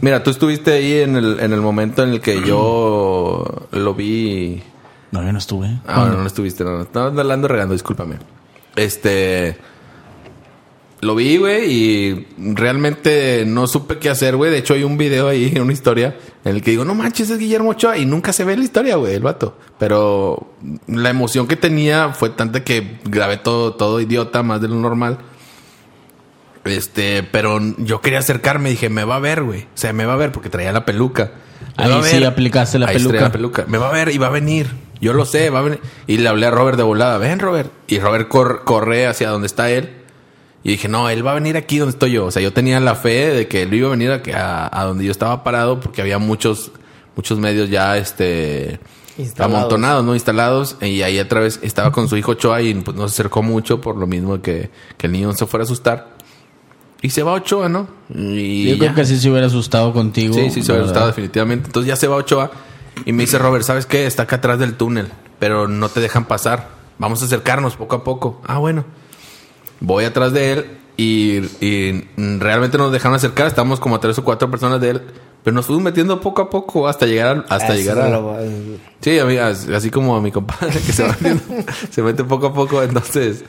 [0.00, 4.62] Mira, tú estuviste ahí en el, en el momento en el que yo lo vi.
[5.10, 5.80] No, yo no estuve.
[5.84, 8.16] Ah, no, no estuviste, no, no, no, la ando regando, discúlpame.
[8.76, 9.56] Este.
[11.00, 14.50] Lo vi, güey, y realmente no supe qué hacer, güey.
[14.50, 17.38] De hecho, hay un video ahí, una historia, en el que digo, no manches, es
[17.38, 19.56] Guillermo Ochoa, y nunca se ve la historia, güey, el vato.
[19.78, 20.52] Pero
[20.88, 25.18] la emoción que tenía fue tanta que grabé todo, todo idiota, más de lo normal.
[26.64, 29.62] Este, pero yo quería acercarme, dije, me va a ver, güey.
[29.62, 31.30] O sea, me va a ver porque traía la peluca.
[31.78, 33.20] Me Ahí sí aplicaste la Ahí peluca.
[33.20, 33.64] la peluca.
[33.68, 34.66] Me va a ver y va a venir.
[35.00, 35.80] Yo lo sé, va a venir.
[36.08, 37.18] Y le hablé a Robert de volada.
[37.18, 37.70] Ven, Robert.
[37.86, 39.90] Y Robert cor- corre hacia donde está él.
[40.64, 42.26] Y dije, no, él va a venir aquí donde estoy yo.
[42.26, 44.84] O sea, yo tenía la fe de que él iba a venir a, a- a
[44.84, 46.72] donde yo estaba parado porque había muchos,
[47.16, 48.80] muchos medios ya, este,
[49.16, 49.56] Instalados.
[49.56, 50.14] amontonados, ¿no?
[50.14, 50.76] Instalados.
[50.82, 53.80] Y ahí otra vez estaba con su hijo Ochoa y pues no se acercó mucho
[53.80, 56.08] por lo mismo que, que el niño no se fuera a asustar.
[57.00, 57.86] Y se va Ochoa, ¿no?
[58.12, 58.78] Y Yo ya.
[58.80, 60.34] creo que sí se hubiera asustado contigo.
[60.34, 60.86] Sí, sí, se hubiera ¿verdad?
[60.86, 61.66] gustado definitivamente.
[61.66, 62.50] Entonces ya se va Ochoa
[63.04, 64.06] y me dice Robert, ¿sabes qué?
[64.06, 65.06] Está acá atrás del túnel,
[65.38, 66.68] pero no te dejan pasar.
[66.98, 68.42] Vamos a acercarnos poco a poco.
[68.44, 68.84] Ah, bueno.
[69.80, 70.66] Voy atrás de él
[70.96, 72.04] y, y
[72.38, 73.46] realmente nos dejaron acercar.
[73.46, 75.02] Estamos como a tres o cuatro personas de él,
[75.44, 78.08] pero nos fuimos metiendo poco a poco hasta llegar a, hasta Eso llegar a...
[78.08, 78.36] lo-
[79.00, 81.42] Sí, a mí, as- así como a mi compadre que se va metiendo,
[81.90, 83.44] se mete poco a poco, entonces...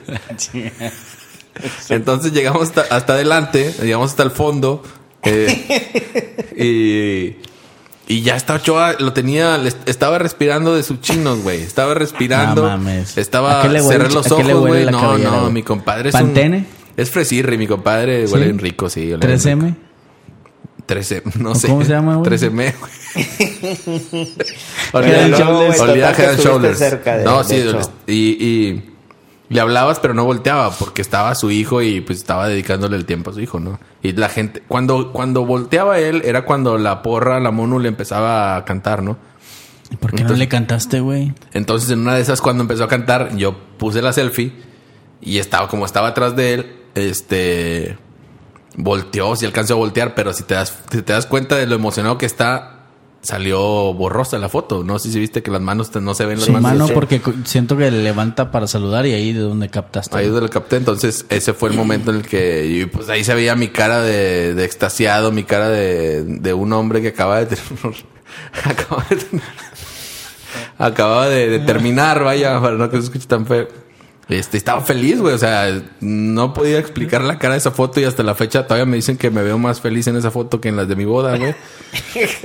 [1.90, 4.84] Entonces llegamos hasta, hasta adelante, llegamos hasta el fondo.
[5.24, 7.49] eh, y,
[8.10, 11.62] y ya está Ochoa, lo tenía, estaba respirando de sus chinos, güey.
[11.62, 12.64] Estaba respirando.
[12.64, 13.18] No mames.
[13.18, 14.86] Estaba, ¿A qué le huele- cerré los ojos, güey.
[14.88, 16.58] No, cabellera, no, mi compadre es ¿Pantene?
[16.58, 16.68] un...
[16.98, 18.34] Es fresirri, mi compadre ¿Sí?
[18.34, 19.02] huele rico, sí.
[19.14, 19.50] huele bien rico.
[19.50, 19.76] 3M.
[20.86, 21.68] 13, no ¿O sé.
[21.68, 22.30] cómo se llama, güey?
[22.32, 22.92] 13M, güey.
[24.94, 26.82] olvida Head Shoulders.
[27.24, 27.64] no, sí,
[28.08, 28.84] y, y
[29.50, 33.32] le hablabas, pero no volteaba porque estaba su hijo y pues estaba dedicándole el tiempo
[33.32, 33.80] a su hijo, ¿no?
[34.04, 38.56] Y la gente, cuando, cuando volteaba él, era cuando la porra, la mono le empezaba
[38.56, 39.18] a cantar, ¿no?
[39.92, 41.34] ¿Y ¿Por qué no le cantaste, güey?
[41.52, 44.54] Entonces, en una de esas, cuando empezó a cantar, yo puse la selfie
[45.20, 47.98] y estaba, como estaba atrás de él, este
[48.76, 51.76] volteó, si alcanzó a voltear, pero si te das, si te das cuenta de lo
[51.76, 52.79] emocionado que está,
[53.22, 54.84] salió borrosa la foto.
[54.84, 56.72] No sé si viste que las manos te- no se ven las Su manos.
[56.72, 56.94] mano, Sí.
[56.94, 60.18] porque siento que le levanta para saludar y ahí de donde captaste.
[60.18, 63.10] Ahí es donde lo capté, entonces ese fue el momento en el que y pues
[63.10, 67.10] ahí se veía mi cara de, de extasiado, mi cara de, de un hombre que
[67.10, 68.06] acaba de tener-
[68.64, 69.44] acaba de tener-
[70.78, 73.68] acababa de, de terminar, vaya, para no que se escuche tan feo.
[74.30, 78.04] Este, estaba feliz, güey, o sea, no podía explicar la cara de esa foto y
[78.04, 80.70] hasta la fecha todavía me dicen que me veo más feliz en esa foto que
[80.70, 81.56] en las de mi boda, güey.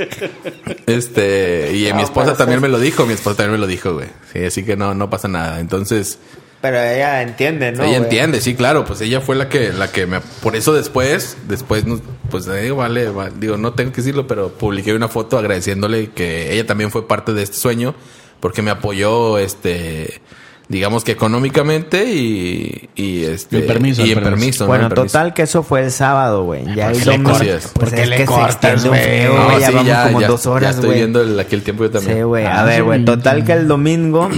[0.87, 4.09] Este, y mi esposa también me lo dijo, mi esposa también me lo dijo, güey.
[4.33, 5.61] Sí, así que no, no pasa nada.
[5.61, 6.19] Entonces,
[6.61, 7.83] Pero ella entiende, ¿no?
[7.83, 8.03] ella güey?
[8.05, 11.85] entiende, sí, claro, pues ella fue la que, la que me, por eso después, después,
[12.31, 16.53] pues eh, vale, va- digo, no tengo que decirlo, pero publiqué una foto agradeciéndole que
[16.55, 17.95] ella también fue parte de este sueño,
[18.41, 20.21] porque me apoyó, este,
[20.69, 24.39] digamos que económicamente y, y este, Y el permiso, y el en permiso.
[24.41, 24.69] permiso, ¿no?
[24.69, 25.13] Bueno, El permiso.
[25.19, 26.65] total que eso fue el sábado, güey.
[26.75, 27.39] Ya el qué le domingo.
[27.39, 28.55] Pues ¿Por qué es le que se cortas,
[28.85, 29.49] extiende un güey?
[29.53, 30.99] No, ya sí, vamos como ya, dos ya horas, estoy güey.
[30.99, 32.17] viendo el- aquí el tiempo yo también.
[32.17, 32.45] Sí, güey.
[32.47, 32.99] Ah, A ver, güey.
[33.01, 33.45] sí, Total sí.
[33.47, 34.29] que el domingo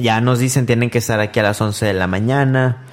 [0.00, 2.84] ya nos dicen tienen que estar aquí a las 11 de la mañana.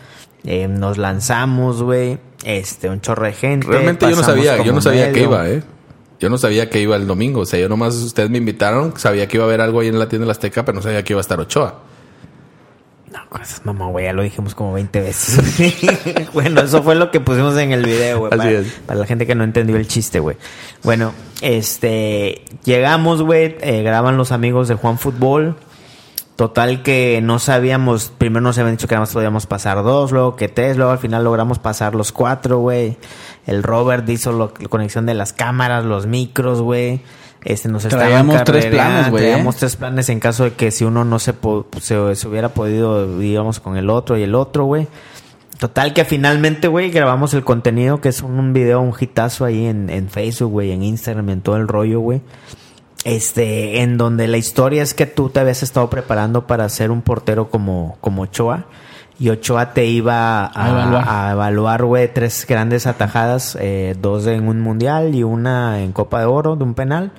[0.43, 2.17] Eh, nos lanzamos, güey.
[2.43, 3.67] Este, un chorro de gente.
[3.67, 5.23] Realmente yo no sabía, yo no sabía que medio.
[5.27, 5.63] iba, eh.
[6.19, 7.41] Yo no sabía que iba el domingo.
[7.41, 9.97] O sea, yo nomás ustedes me invitaron, sabía que iba a haber algo ahí en
[9.97, 11.79] la tienda de la Azteca, pero no sabía que iba a estar Ochoa.
[13.31, 14.03] Cosas, mamá, güey.
[14.05, 16.29] Ya lo dijimos como 20 veces.
[16.33, 18.29] bueno, eso fue lo que pusimos en el video, güey.
[18.29, 20.35] Para, la gente que no entendió el chiste, güey.
[20.83, 22.43] Bueno, este.
[22.65, 23.55] Llegamos, güey.
[23.61, 25.55] eh, graban los amigos de Juan Fútbol.
[26.35, 30.35] Total que no sabíamos, primero nos habían dicho que nada más podíamos pasar dos, luego
[30.35, 32.97] que tres, luego al final logramos pasar los cuatro, güey.
[33.45, 37.01] El Robert hizo lo- la conexión de las cámaras, los micros, güey.
[37.43, 39.27] Este, nos Traíamos tres planes, güey, ¿eh?
[39.29, 41.33] traíamos tres planes en caso de que si uno no se,
[41.79, 44.87] se, se hubiera podido, digamos, con el otro y el otro, güey.
[45.57, 49.65] Total que finalmente, güey, grabamos el contenido que es un, un video, un hitazo ahí
[49.65, 52.21] en, en Facebook, güey, en Instagram, en todo el rollo, güey.
[53.03, 57.01] Este, en donde la historia es que tú te habías estado preparando para ser un
[57.01, 58.65] portero como, como Ochoa.
[59.19, 61.05] Y Ochoa te iba a, A evaluar.
[61.07, 66.19] a evaluar, güey, tres grandes atajadas, eh, dos en un mundial y una en Copa
[66.19, 67.11] de Oro de un penal.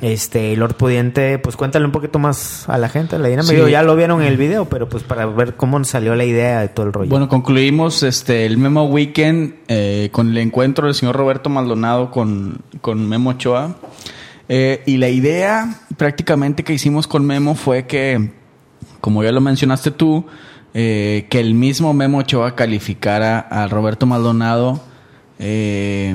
[0.00, 3.64] Este, Lord Pudiente, pues cuéntale un poquito más a la gente, la dinámica.
[3.64, 3.70] Sí.
[3.70, 6.68] Ya lo vieron en el video, pero pues para ver cómo salió la idea de
[6.68, 7.10] todo el rollo.
[7.10, 12.60] Bueno, concluimos este el Memo Weekend eh, con el encuentro del señor Roberto Maldonado con,
[12.80, 13.76] con Memo Ochoa.
[14.48, 18.30] Eh, y la idea prácticamente que hicimos con Memo fue que,
[19.00, 20.26] como ya lo mencionaste tú,
[20.74, 24.80] eh, que el mismo Memo Ochoa calificara a Roberto Maldonado.
[25.38, 26.14] eh,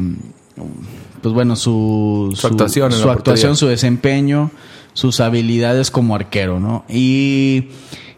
[1.24, 4.51] pues bueno, su, Su actuación su actuación, su desempeño,
[4.91, 6.84] sus habilidades como arquero, ¿no?
[6.89, 7.69] Y,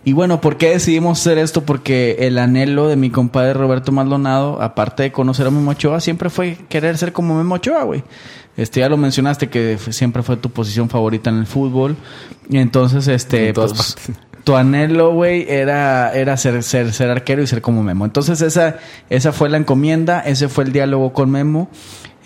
[0.03, 1.61] y bueno, ¿por qué decidimos hacer esto?
[1.61, 6.31] Porque el anhelo de mi compadre Roberto Maldonado, aparte de conocer a Memo Ochoa, siempre
[6.31, 8.03] fue querer ser como Memo Ochoa, güey.
[8.57, 11.95] Este, ya lo mencionaste que siempre fue tu posición favorita en el fútbol.
[12.49, 13.97] Y entonces, este, En pues, partes.
[14.43, 18.03] tu anhelo, güey, era, era ser, ser, ser arquero y ser como Memo.
[18.03, 18.77] Entonces, esa,
[19.11, 21.69] esa fue la encomienda, ese fue el diálogo con Memo.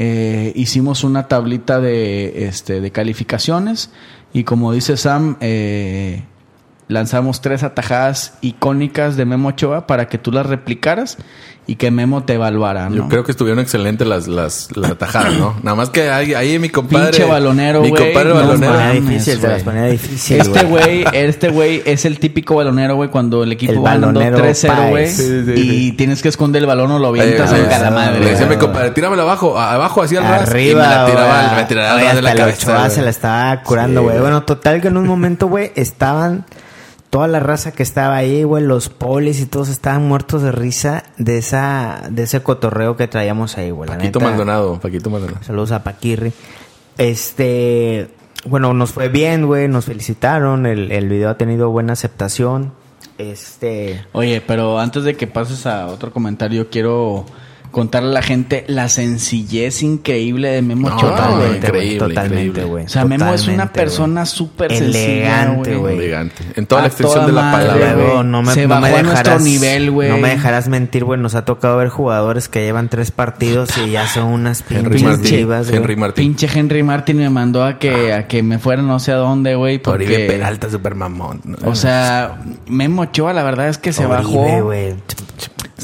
[0.02, 3.92] Eh, hicimos una tablita de, este, de calificaciones
[4.32, 6.24] y como dice Sam, eh,
[6.88, 11.18] lanzamos tres atajadas icónicas de Memo Ochoa para que tú las replicaras
[11.70, 12.96] y que Memo te evaluara, ¿no?
[12.96, 15.54] Yo creo que estuvieron excelentes las, las, las atajadas, ¿no?
[15.62, 17.12] Nada más que ahí, ahí mi compadre.
[17.12, 18.06] Pinche balonero, Mi güey.
[18.06, 18.74] compadre No balonero.
[18.74, 22.96] Ponía mames, difícil, te las ponía difícil, Este güey, este güey es el típico balonero,
[22.96, 25.16] güey, cuando el equipo El va balonero 3-0, güey, Páez.
[25.16, 28.20] Sí, sí, y tienes que esconder el balón o lo avientas en cada eh, madre.
[28.20, 30.50] Le decía a mi compadre, tíramelo abajo, abajo hacia el ras.
[30.50, 32.90] Arriba, y me la tiraba, me tiraba de la cabeza.
[32.90, 34.18] Se la estaba curando, güey.
[34.20, 36.46] bueno, total que en un momento, güey, estaban
[37.10, 41.04] toda la raza que estaba ahí, güey, los polis y todos estaban muertos de risa
[41.18, 43.90] de esa de ese cotorreo que traíamos ahí, güey.
[43.90, 44.30] la Paquito neta.
[44.32, 45.44] Maldonado, Paquito Maldonado.
[45.44, 46.32] Saludos a Paquirri.
[46.98, 48.10] Este,
[48.46, 52.74] bueno, nos fue bien, güey, nos felicitaron, el, el video ha tenido buena aceptación.
[53.18, 57.26] Este, Oye, pero antes de que pases a otro comentario, quiero
[57.72, 61.56] contarle a la gente la sencillez increíble de Memo No, Ochoa, güey.
[61.58, 62.86] increíble, totalmente, güey.
[62.86, 65.98] O sea, Memo es una persona súper Elegante, güey.
[65.98, 66.44] Elegante.
[66.56, 68.82] En toda A la extensión toda de la madre, palabra, no me, Se no bajó
[68.82, 70.10] me a nuestro dejarás, nivel, güey.
[70.10, 71.20] No me dejarás mentir, güey.
[71.20, 75.46] Nos ha tocado ver jugadores que llevan tres partidos y ya son unas pinches Martín.
[75.48, 75.76] güey.
[75.76, 76.26] Henry Martín.
[76.36, 79.56] Pinche Henry Martin me mandó a que, a que me fuera no sé a dónde,
[79.56, 80.28] güey, Oribe porque...
[80.28, 81.42] Peralta, super mamón.
[81.66, 84.64] O sea, Memo Ochoa, la verdad es que se Oribe, bajó.
[84.64, 84.96] güey.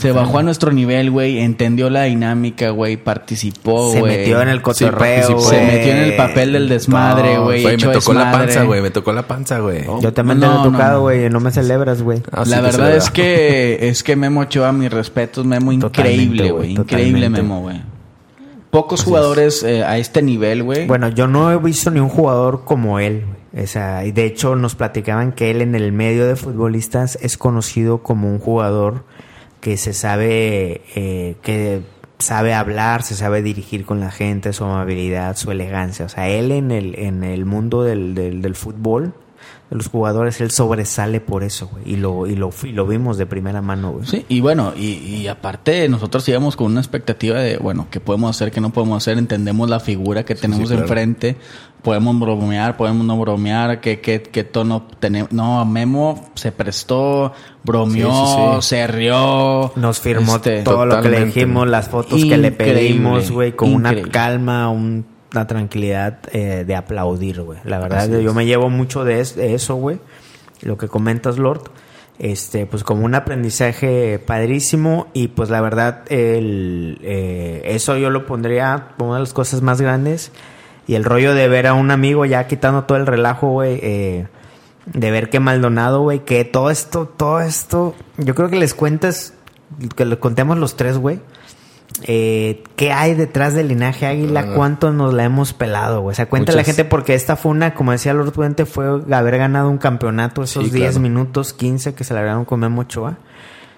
[0.08, 1.40] Se bajó a nuestro nivel, güey.
[1.40, 2.98] Entendió la dinámica, güey.
[2.98, 4.18] Participó, Se güey.
[4.18, 5.40] metió en el cotorreo.
[5.40, 7.66] Se metió en el papel del desmadre, No, güey.
[7.66, 8.46] echó me tocó la desmadre.
[8.48, 8.82] panza, güey.
[8.82, 9.84] Me tocó la panza, güey.
[9.88, 11.02] Oh, Yo también No, te lo he no, tocado, no.
[11.02, 11.30] güey.
[11.30, 12.22] No, me celebras, güey.
[12.32, 12.98] Ah, la verdad celebra.
[12.98, 16.72] es que es que Memo Ochoa, mis respetos, Memo, Totalmente, increíble, güey.
[16.74, 17.30] Increíble.
[17.30, 17.82] Memo, güey.
[18.70, 20.86] Pocos jugadores eh, a este nivel, güey.
[20.86, 23.24] Bueno, yo no he visto ni un jugador como él.
[23.54, 23.64] güey.
[23.64, 27.38] O sea, y de hecho nos platicaban que él en el medio de futbolistas es
[27.38, 29.06] conocido como un jugador
[29.66, 31.82] que se sabe, eh, que
[32.20, 36.06] sabe hablar, se sabe dirigir con la gente, su amabilidad, su elegancia.
[36.06, 39.16] O sea, él en el, en el mundo del, del, del fútbol,
[39.72, 41.94] de los jugadores, él sobresale por eso, güey.
[41.94, 44.06] Y lo, y lo, y lo vimos de primera mano, güey.
[44.06, 48.30] Sí, y bueno, y, y aparte nosotros íbamos con una expectativa de, bueno, qué podemos
[48.30, 50.84] hacer, qué no podemos hacer, entendemos la figura que tenemos claro.
[50.84, 51.38] enfrente,
[51.86, 55.32] podemos bromear, podemos no bromear, qué, qué, qué tono tenemos.
[55.32, 57.32] No, Memo se prestó,
[57.64, 58.68] bromeó, Sí, sí, sí.
[58.76, 59.72] se rió.
[59.78, 63.74] Nos firmó este, todo lo que le dijimos, las fotos que le pedimos, güey, con
[63.74, 67.60] una calma, un- una tranquilidad eh, de aplaudir, güey.
[67.66, 70.00] La verdad, yo me llevo mucho de, es- de eso, güey.
[70.62, 71.62] Lo que comentas, Lord.
[72.18, 78.26] Este, pues como un aprendizaje padrísimo y pues la verdad, el, eh, eso yo lo
[78.26, 80.32] pondría como una de las cosas más grandes.
[80.88, 84.28] Y el rollo de ver a un amigo ya quitando todo el relajo, güey, eh,
[84.86, 89.34] de ver que Maldonado, güey, que todo esto, todo esto, yo creo que les cuentas,
[89.96, 91.20] que le contemos los tres, güey.
[92.04, 94.54] Eh, ¿Qué hay detrás del linaje águila?
[94.54, 96.12] ¿Cuánto nos la hemos pelado, güey?
[96.12, 96.76] O sea, cuenta la Muchas.
[96.76, 100.66] gente porque esta fue una, como decía Lord Puente, fue haber ganado un campeonato esos
[100.66, 101.00] Sí, 10 claro.
[101.02, 103.18] minutos, 15 que se largaron con Memo Ochoa.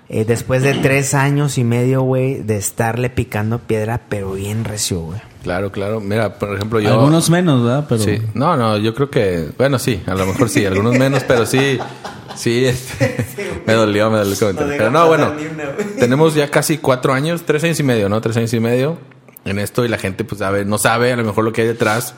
[0.09, 5.01] Eh, después de tres años y medio, güey, de estarle picando piedra, pero bien recio,
[5.01, 5.19] güey.
[5.43, 5.99] Claro, claro.
[5.99, 6.93] Mira, por ejemplo, yo...
[6.93, 7.85] Algunos menos, ¿verdad?
[7.87, 8.21] Pero Sí.
[8.33, 9.49] No, no, yo creo que...
[9.57, 10.65] Bueno, sí, a lo mejor sí.
[10.65, 11.77] Algunos menos, pero sí...
[12.35, 14.73] Sí, este, me dolió, me dolió el comentario.
[14.77, 15.33] Pero no, bueno,
[15.99, 18.21] tenemos ya casi cuatro años, tres años y medio, ¿no?
[18.21, 18.97] Tres años y medio
[19.43, 21.67] en esto y la gente, pues, sabe, no sabe a lo mejor lo que hay
[21.67, 22.13] detrás.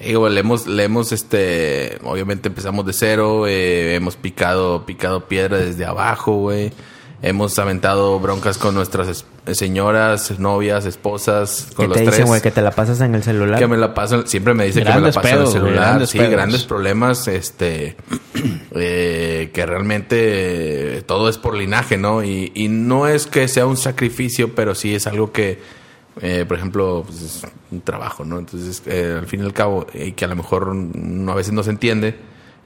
[0.00, 5.26] Y, digo, le hemos, le hemos, este, obviamente empezamos de cero, eh, hemos picado, picado
[5.26, 6.72] piedra desde abajo, güey.
[7.20, 12.14] Hemos aventado broncas con nuestras es- señoras, novias, esposas, con ¿Qué los te tres.
[12.16, 12.40] dicen, güey?
[12.40, 13.58] Que te la pasas en el celular.
[13.58, 15.62] Que me la paso, siempre me dice Grandes que me la paso pedos, en el
[15.66, 15.84] celular.
[15.88, 16.30] grandes sí, pedos.
[16.32, 17.96] grandes problemas, este,
[18.74, 22.22] eh, que realmente eh, todo es por linaje, ¿no?
[22.22, 25.60] Y, y no es que sea un sacrificio, pero sí es algo que,
[26.20, 27.42] eh, por ejemplo, pues, es
[27.72, 28.38] un trabajo, ¿no?
[28.38, 31.52] Entonces, eh, al fin y al cabo, y que a lo mejor no, a veces
[31.52, 32.16] no se entiende,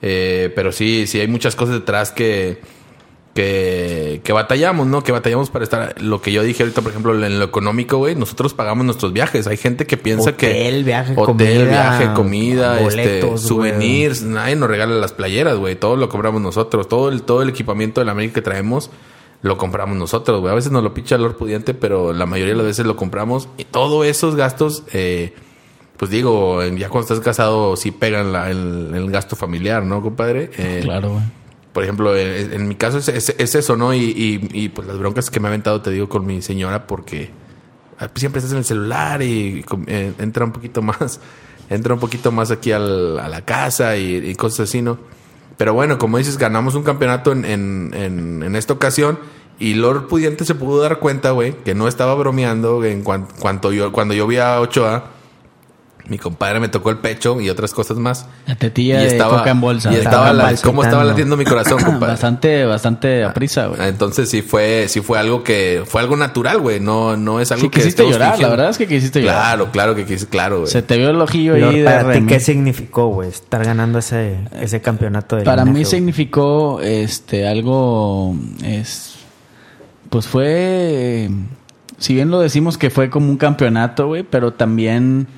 [0.02, 2.60] eh, pero sí, sí hay muchas cosas detrás que
[3.34, 5.02] que, que batallamos, ¿no?
[5.02, 6.00] Que batallamos para estar.
[6.02, 9.46] Lo que yo dije ahorita, por ejemplo, en lo económico, güey, nosotros pagamos nuestros viajes.
[9.46, 10.48] Hay gente que piensa que.
[10.50, 14.22] Hotel, viaje, hotel, comida, viaje, comida, boletos, este, souvenirs.
[14.22, 15.76] Nadie nos regala las playeras, güey.
[15.76, 16.88] Todo lo compramos nosotros.
[16.88, 18.90] Todo el, todo el equipamiento de la América que traemos
[19.40, 20.52] lo compramos nosotros, güey.
[20.52, 22.96] A veces nos lo picha el Lord Pudiente, pero la mayoría de las veces lo
[22.96, 23.48] compramos.
[23.56, 25.34] Y todos esos gastos, eh,
[25.96, 30.50] pues digo, ya cuando estás casado, sí pegan la- el, el gasto familiar, ¿no, compadre?
[30.58, 31.22] Eh, Claro, güey.
[31.72, 33.94] Por ejemplo, en, en mi caso es, es- es eso, ¿no?
[33.94, 37.30] Y, y- pues las broncas que me ha aventado, te digo, con mi señora, porque
[37.98, 41.20] ah, pues, siempre estás en el celular y, eh, entra un poquito más,
[41.70, 44.98] entra un poquito más aquí al- a la casa y, cosas así, ¿no?
[45.56, 49.18] Pero bueno, como dices, ganamos un campeonato en, en, en- en esta ocasión
[49.58, 53.72] y Lord Pudiente se pudo dar cuenta, güey, que no estaba bromeando en cuan- cuanto
[53.72, 55.10] yo, cuando yo vi a Ochoa
[56.08, 58.26] Mi compadre me tocó el pecho y otras cosas más.
[58.46, 59.92] La tetilla y de coca en bolsa.
[59.92, 62.12] Y estaba Estaba la- cómo estaba latiendo mi corazón, compadre.
[62.14, 63.80] bastante, bastante a prisa, güey.
[63.88, 66.80] Entonces sí fue, sí fue algo que fue algo natural, güey.
[66.80, 69.36] No, no es algo Sí, que quisiste llorar, la verdad es que quisiste llorar.
[69.42, 70.70] Claro, claro que quise, claro, güey.
[70.70, 72.26] Se te vio el ojillo Lord, ahí de para ti.
[72.26, 73.28] ¿qué significó, güey?
[73.28, 78.34] Estar ganando ese, ese campeonato de Para mí linaje, significó este algo
[78.64, 79.14] es
[80.10, 81.30] pues fue
[81.98, 85.28] si bien lo decimos que fue como un campeonato, güey, pero también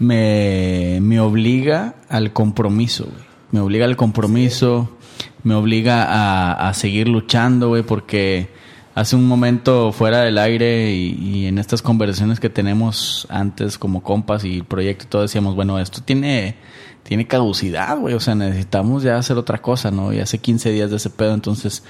[0.00, 3.30] me, me obliga al compromiso, güey.
[3.52, 4.96] Me obliga al compromiso,
[5.42, 8.48] me obliga a, a seguir luchando, güey, porque
[8.94, 14.02] hace un momento fuera del aire y, y en estas conversaciones que tenemos antes como
[14.02, 16.56] compas y proyecto y todo decíamos, bueno, esto tiene,
[17.02, 20.12] tiene caducidad, güey, o sea, necesitamos ya hacer otra cosa, ¿no?
[20.12, 21.82] Y hace 15 días de ese pedo, entonces,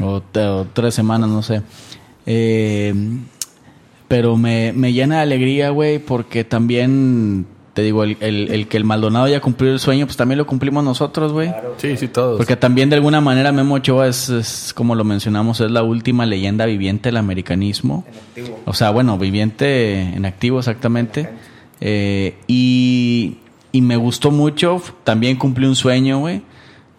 [0.00, 1.62] o, o tres semanas, no sé.
[2.26, 2.92] Eh,
[4.08, 8.76] pero me, me llena de alegría, güey, porque también, te digo, el, el- el que
[8.76, 11.52] el Maldonado haya cumplido el sueño, pues también lo cumplimos nosotros, güey.
[11.78, 12.36] Sí, sí, todos.
[12.36, 16.24] Porque también de alguna manera Memo Ochoa es, es, como lo mencionamos, es la última
[16.26, 18.04] leyenda viviente del americanismo.
[18.64, 21.28] O sea, bueno, viviente en activo exactamente.
[21.80, 23.36] Eh, y,
[23.72, 26.42] y me gustó mucho, también cumplí un sueño, güey.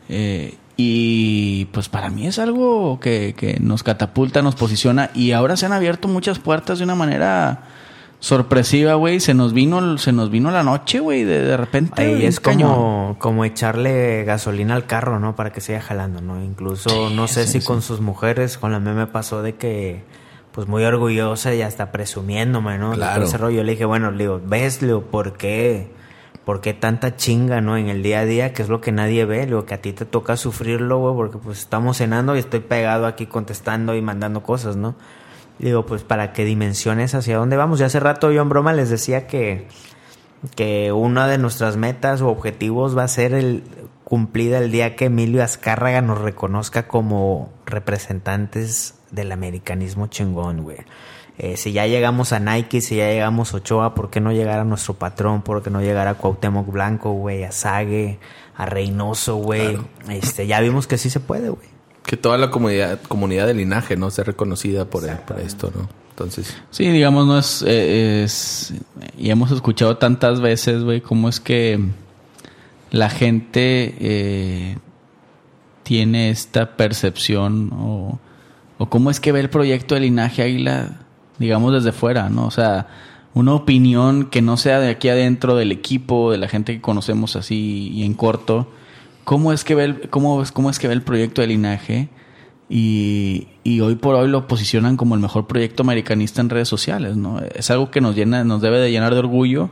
[0.10, 5.10] Eh, y pues para mí es algo que, que nos catapulta, nos posiciona.
[5.16, 7.64] Y ahora se han abierto muchas puertas de una manera
[8.20, 9.20] sorpresiva, güey.
[9.20, 12.28] Se nos vino, se nos vino la noche, güey, de, de repente.
[12.28, 15.36] Es como, como echarle gasolina al carro, ¿no?
[15.36, 16.44] Para que siga jalando, ¿no?
[16.44, 20.04] Incluso, no sé si con sus mujeres, con la meme pasó de que,
[20.52, 22.94] pues muy orgullosa y hasta presumiéndome, ¿no?
[22.94, 23.24] Claro.
[23.24, 23.58] ese rollo.
[23.58, 25.97] Yo le dije, bueno, le digo, ¿ves, le digo, por qué?
[26.48, 27.76] ¿Por qué tanta chinga, no?
[27.76, 29.92] En el día a día, que es lo que nadie ve, digo, que a ti
[29.92, 34.44] te toca sufrirlo, güey, porque pues estamos cenando y estoy pegado aquí contestando y mandando
[34.44, 34.96] cosas, ¿no?
[35.60, 37.80] Digo, pues para que dimensiones hacia dónde vamos.
[37.80, 39.68] Ya hace rato yo en broma les decía que
[40.56, 43.66] que una de nuestras metas o objetivos va a ser el
[44.06, 50.78] cumplida el día que Emilio Azcárraga nos reconozca como representantes del americanismo chingón, güey.
[51.40, 54.60] Eh, si ya llegamos a Nike, si ya llegamos a Ochoa, ¿por qué no llegar
[54.60, 55.44] a nuestro patrón?
[55.44, 57.44] ¿Por qué no llegar a Cuauhtémoc Blanco, güey?
[57.44, 58.18] A Sague,
[58.56, 59.78] a Reynoso, güey.
[60.10, 61.68] Este, ya vimos que sí se puede, güey.
[62.04, 64.10] que toda la comunidad, comunidad de linaje, ¿no?
[64.12, 65.90] Sea reconocida por, por esto, ¿no?
[66.12, 68.74] Entonces, Sí, digamos, no es, eh, es-
[69.18, 71.80] Y hemos escuchado tantas veces, güey, cómo es que
[72.92, 74.78] la gente eh,
[75.84, 78.20] tiene esta percepción o,
[78.78, 81.02] o cómo es que ve el proyecto de Linaje Águila,
[81.40, 82.46] digamos, desde fuera, ¿no?
[82.46, 82.88] O sea,
[83.34, 87.36] una opinión que no sea de aquí adentro del equipo, de la gente que conocemos
[87.36, 88.72] así y en corto.
[89.24, 92.10] ¿Cómo es que ve el, cómo, cómo es que ve el proyecto de Linaje?
[92.70, 97.16] Y, y hoy por hoy lo posicionan como el mejor proyecto americanista en redes sociales,
[97.16, 97.40] ¿no?
[97.40, 99.70] Es algo que nos llena, nos debe de llenar de orgullo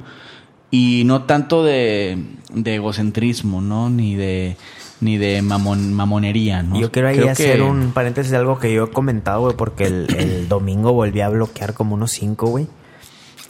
[0.71, 2.17] y no tanto de
[2.53, 3.89] egocentrismo, ¿no?
[3.89, 4.57] Ni de
[5.01, 6.79] ni de mamon- mamonería, ¿no?
[6.79, 9.55] Yo quiero ahí Creo hacer que- un paréntesis de algo que yo he comentado, güey,
[9.55, 12.67] porque el, el domingo volví a bloquear como unos cinco, güey.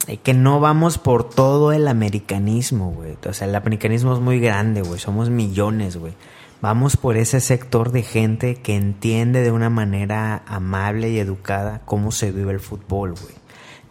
[0.08, 3.18] Eh, Que no vamos por todo el americanismo, güey.
[3.28, 5.00] O sea, el americanismo es muy grande, güey.
[5.00, 6.14] Somos millones, güey.
[6.62, 12.12] Vamos por ese sector de gente que entiende de una manera amable y educada cómo
[12.12, 13.34] se vive el fútbol, güey.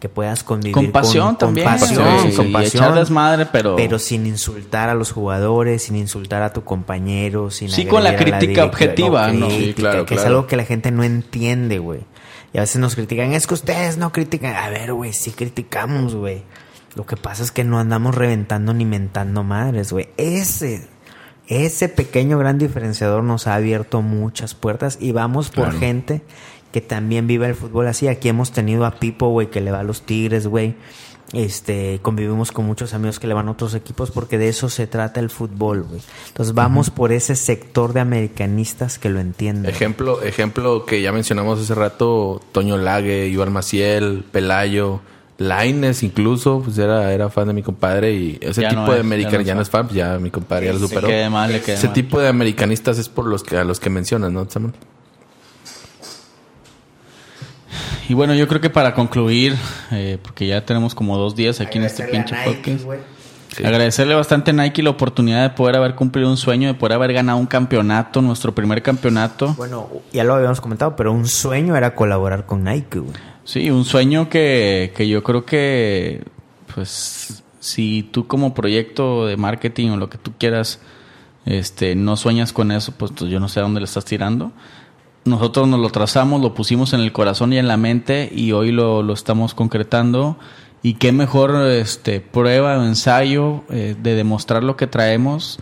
[0.05, 2.83] Que puedas convivir Con pasión con, también, Con pasión, güey, con y pasión.
[2.83, 7.71] echar desmadre, pero- Pero sin insultar a los jugadores, sin insultar a tu compañero, sin
[7.71, 9.49] Sí, con la crítica objetiva, ¿no?
[9.49, 12.01] Sí, claro, que es algo que la gente no entiende, güey.
[12.53, 14.55] Y a veces nos critican, es que ustedes no critican.
[14.55, 16.43] A ver, güey, sí criticamos, güey.
[16.93, 20.09] Lo que pasa es que no andamos reventando ni mentando madres, güey.
[20.17, 20.87] Ese,
[21.47, 25.79] ese pequeño gran diferenciador nos ha abierto muchas puertas y vamos por Claro.
[25.79, 26.21] gente
[26.75, 28.09] que también vive el fútbol así.
[28.09, 30.75] Aquí hemos tenido a Pipo, güey, que le va a los Tigres, güey.
[31.31, 34.85] Este, convivimos con muchos amigos que le van a otros equipos porque de eso se
[34.85, 36.01] trata el fútbol, güey.
[36.27, 39.71] Entonces vamos por ese sector de americanistas que lo entienden.
[39.71, 44.99] ejemplo, ejemplo que ya mencionamos hace rato, Toño Lague, Iván Maciel, Pelayo,
[45.37, 48.99] Laines incluso, pues era, era fan de mi compadre y ese Ya tipo no de
[48.99, 50.79] es, ya americanistas, no ya es no es fan, pues ya mi compadre ya lo
[50.79, 51.07] superó.
[51.07, 51.93] quede mal, le quede ese mal.
[51.93, 54.73] tipo de americanistas es por los que, a los que mencionas, ¿no, Samuel?
[58.07, 59.55] Y bueno, yo creo que para concluir,
[59.91, 62.85] eh, porque ya tenemos como dos días aquí en este pinche podcast.
[63.55, 63.63] Sí.
[63.63, 67.13] Agradecerle bastante a Nike la oportunidad de poder haber cumplido un sueño, de poder haber
[67.13, 69.53] ganado un campeonato, nuestro primer campeonato.
[69.55, 73.15] Bueno, ya lo habíamos comentado, pero un sueño era colaborar con Nike, güey.
[73.45, 76.23] Sí, un sueño que, que yo creo que,
[76.73, 80.79] pues, si tú como proyecto de marketing o lo que tú quieras,
[81.45, 84.51] este, no sueñas con eso, pues, pues, yo no sé a dónde le estás tirando.
[85.25, 88.71] Nosotros nos lo trazamos, lo pusimos en el corazón y en la mente y hoy
[88.71, 90.37] lo, lo estamos concretando
[90.83, 95.59] Y qué mejor este, prueba o ensayo eh, de demostrar lo que traemos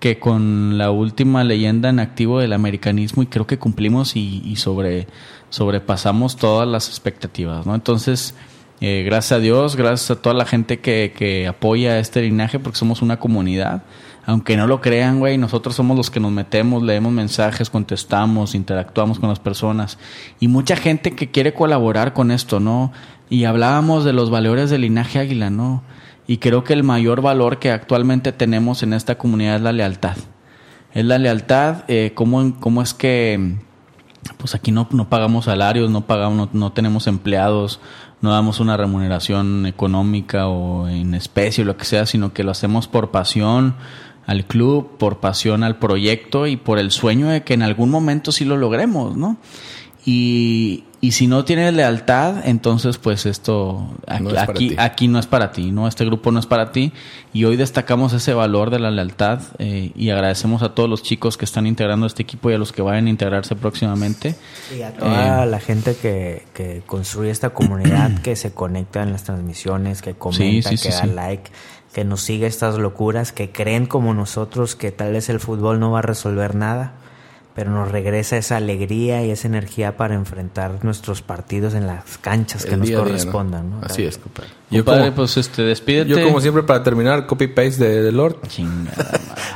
[0.00, 5.06] que con la última leyenda en activo del americanismo y creo que cumplimos y, sobre,
[5.48, 7.74] sobrepasamos todas las expectativas, ¿no?
[7.74, 8.34] Entonces,
[8.82, 12.78] eh, gracias a Dios, gracias a toda la gente que, que apoya este linaje porque
[12.78, 13.82] somos una comunidad
[14.26, 19.18] aunque no lo crean, güey, nosotros somos los que nos metemos, leemos mensajes, contestamos, interactuamos
[19.18, 19.98] con las personas.
[20.40, 22.92] Y mucha gente que quiere colaborar con esto, ¿no?
[23.28, 25.82] Y hablábamos de los valores del linaje águila, ¿no?
[26.26, 30.16] Y creo que el mayor valor que actualmente tenemos en esta comunidad es la lealtad.
[30.94, 33.58] Es la lealtad, eh, cómo, cómo es que
[34.38, 37.80] pues aquí no, no pagamos salarios, no pagamos, no, tenemos empleados,
[38.20, 42.50] no damos una remuneración económica o en especie o lo que sea, sino que lo
[42.50, 43.74] hacemos por pasión,
[44.26, 48.32] al club, por pasión al proyecto y por el sueño de que en algún momento
[48.32, 49.36] sí lo logremos, ¿no?
[50.06, 55.70] Y, y si no tienes lealtad, entonces pues esto aquí, aquí, no es para ti,
[55.70, 55.88] ¿no?
[55.88, 56.92] Este grupo no es para ti.
[57.32, 61.36] Y hoy destacamos ese valor de la lealtad eh, y agradecemos a todos los chicos
[61.36, 64.34] que están integrando este equipo y a los que vayan a integrarse próximamente.
[64.74, 69.12] Y a toda eh, la gente que, que construye esta comunidad, que se conecta en
[69.12, 71.50] las transmisiones, que comenta, que da like
[71.94, 75.92] que nos sigue estas locuras, que creen como nosotros que tal vez el fútbol no
[75.92, 76.94] va a resolver nada,
[77.54, 82.66] pero nos regresa esa alegría y esa energía para enfrentar nuestros partidos en las canchas
[82.66, 83.70] que nos correspondan.
[83.70, 83.80] ¿no?
[83.80, 84.50] Así es, compadre.
[84.70, 86.10] Yo, como, pues, este, despídete.
[86.10, 88.38] Yo, como siempre, para terminar, copy-paste de, Lord.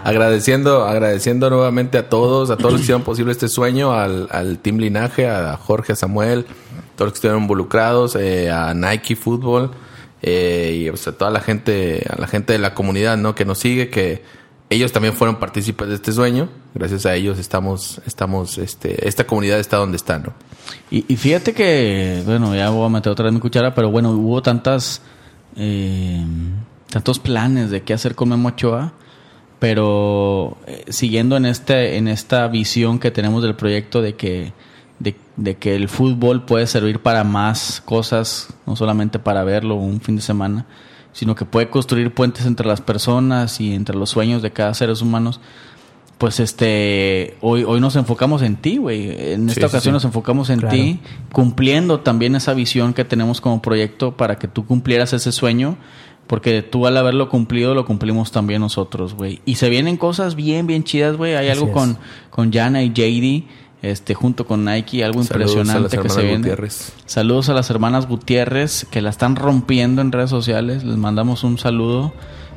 [0.05, 4.61] agradeciendo, agradeciendo nuevamente a todos, a todos los que hicieron posible este sueño, al, al
[4.61, 6.47] Team Linaje, a Jorge, a Samuel,
[6.95, 9.73] todos los que estuvieron involucrados, eh, a Nike Football
[10.23, 13.35] eh, y a toda la gente, a la gente de la comunidad, ¿no?
[13.35, 14.23] Que nos sigue, que
[14.71, 16.49] ellos también fueron partícipes de este sueño.
[16.75, 20.35] Gracias a ellos estamos, estamos, este, esta comunidad está donde está, ¿no?
[20.91, 24.43] Y, fíjate que, bueno, ya voy a meter otra vez mi cuchara, pero bueno, hubo
[24.43, 25.01] tantas,
[25.57, 26.25] eh,
[26.91, 28.93] tantos planes de qué hacer con Memo Ochoa,
[29.59, 34.53] pero eh, siguiendo en este, en esta visión que tenemos del proyecto de que
[35.39, 40.17] de, que el fútbol puede servir para más cosas, no solamente para verlo un fin
[40.17, 40.67] de semana,
[41.13, 44.91] sino que puede construir puentes entre las personas y entre los sueños de cada ser
[45.01, 45.33] humano.
[46.19, 49.33] Pues este, hoy, hoy nos enfocamos en ti, güey.
[49.33, 51.01] En esta ocasión nos enfocamos en ti,
[51.33, 55.79] cumpliendo también esa visión que tenemos como proyecto para que tú cumplieras ese sueño
[56.29, 59.41] porque tú al haberlo cumplido lo cumplimos también nosotros, güey.
[59.47, 61.35] Y se vienen cosas bien, bien chidas, güey.
[61.35, 61.97] Hay algo con,
[62.31, 63.49] con Jana y JD
[63.83, 66.57] este junto con Nike, algo impresionante que se viene.
[67.07, 71.59] Saludos a las hermanas Gutiérrez que la están rompiendo en redes sociales, les mandamos un
[71.59, 72.13] saludo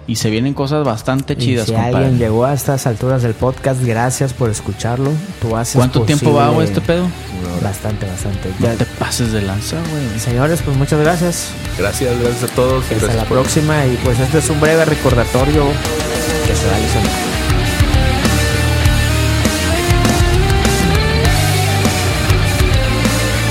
[0.07, 1.67] y se vienen cosas bastante chidas.
[1.67, 5.11] si alguien llegó a estas alturas del podcast, gracias por escucharlo.
[5.41, 7.07] Tú haces ¿Cuánto tiempo va este pedo?
[7.63, 8.51] Bastante, bastante.
[8.59, 10.19] Ya te pases de lanza, güey.
[10.19, 11.51] Señores, pues muchas gracias.
[11.77, 12.83] Gracias, gracias a todos.
[12.91, 15.63] Hasta la próxima y pues este es un breve recordatorio
[16.47, 17.50] que se va a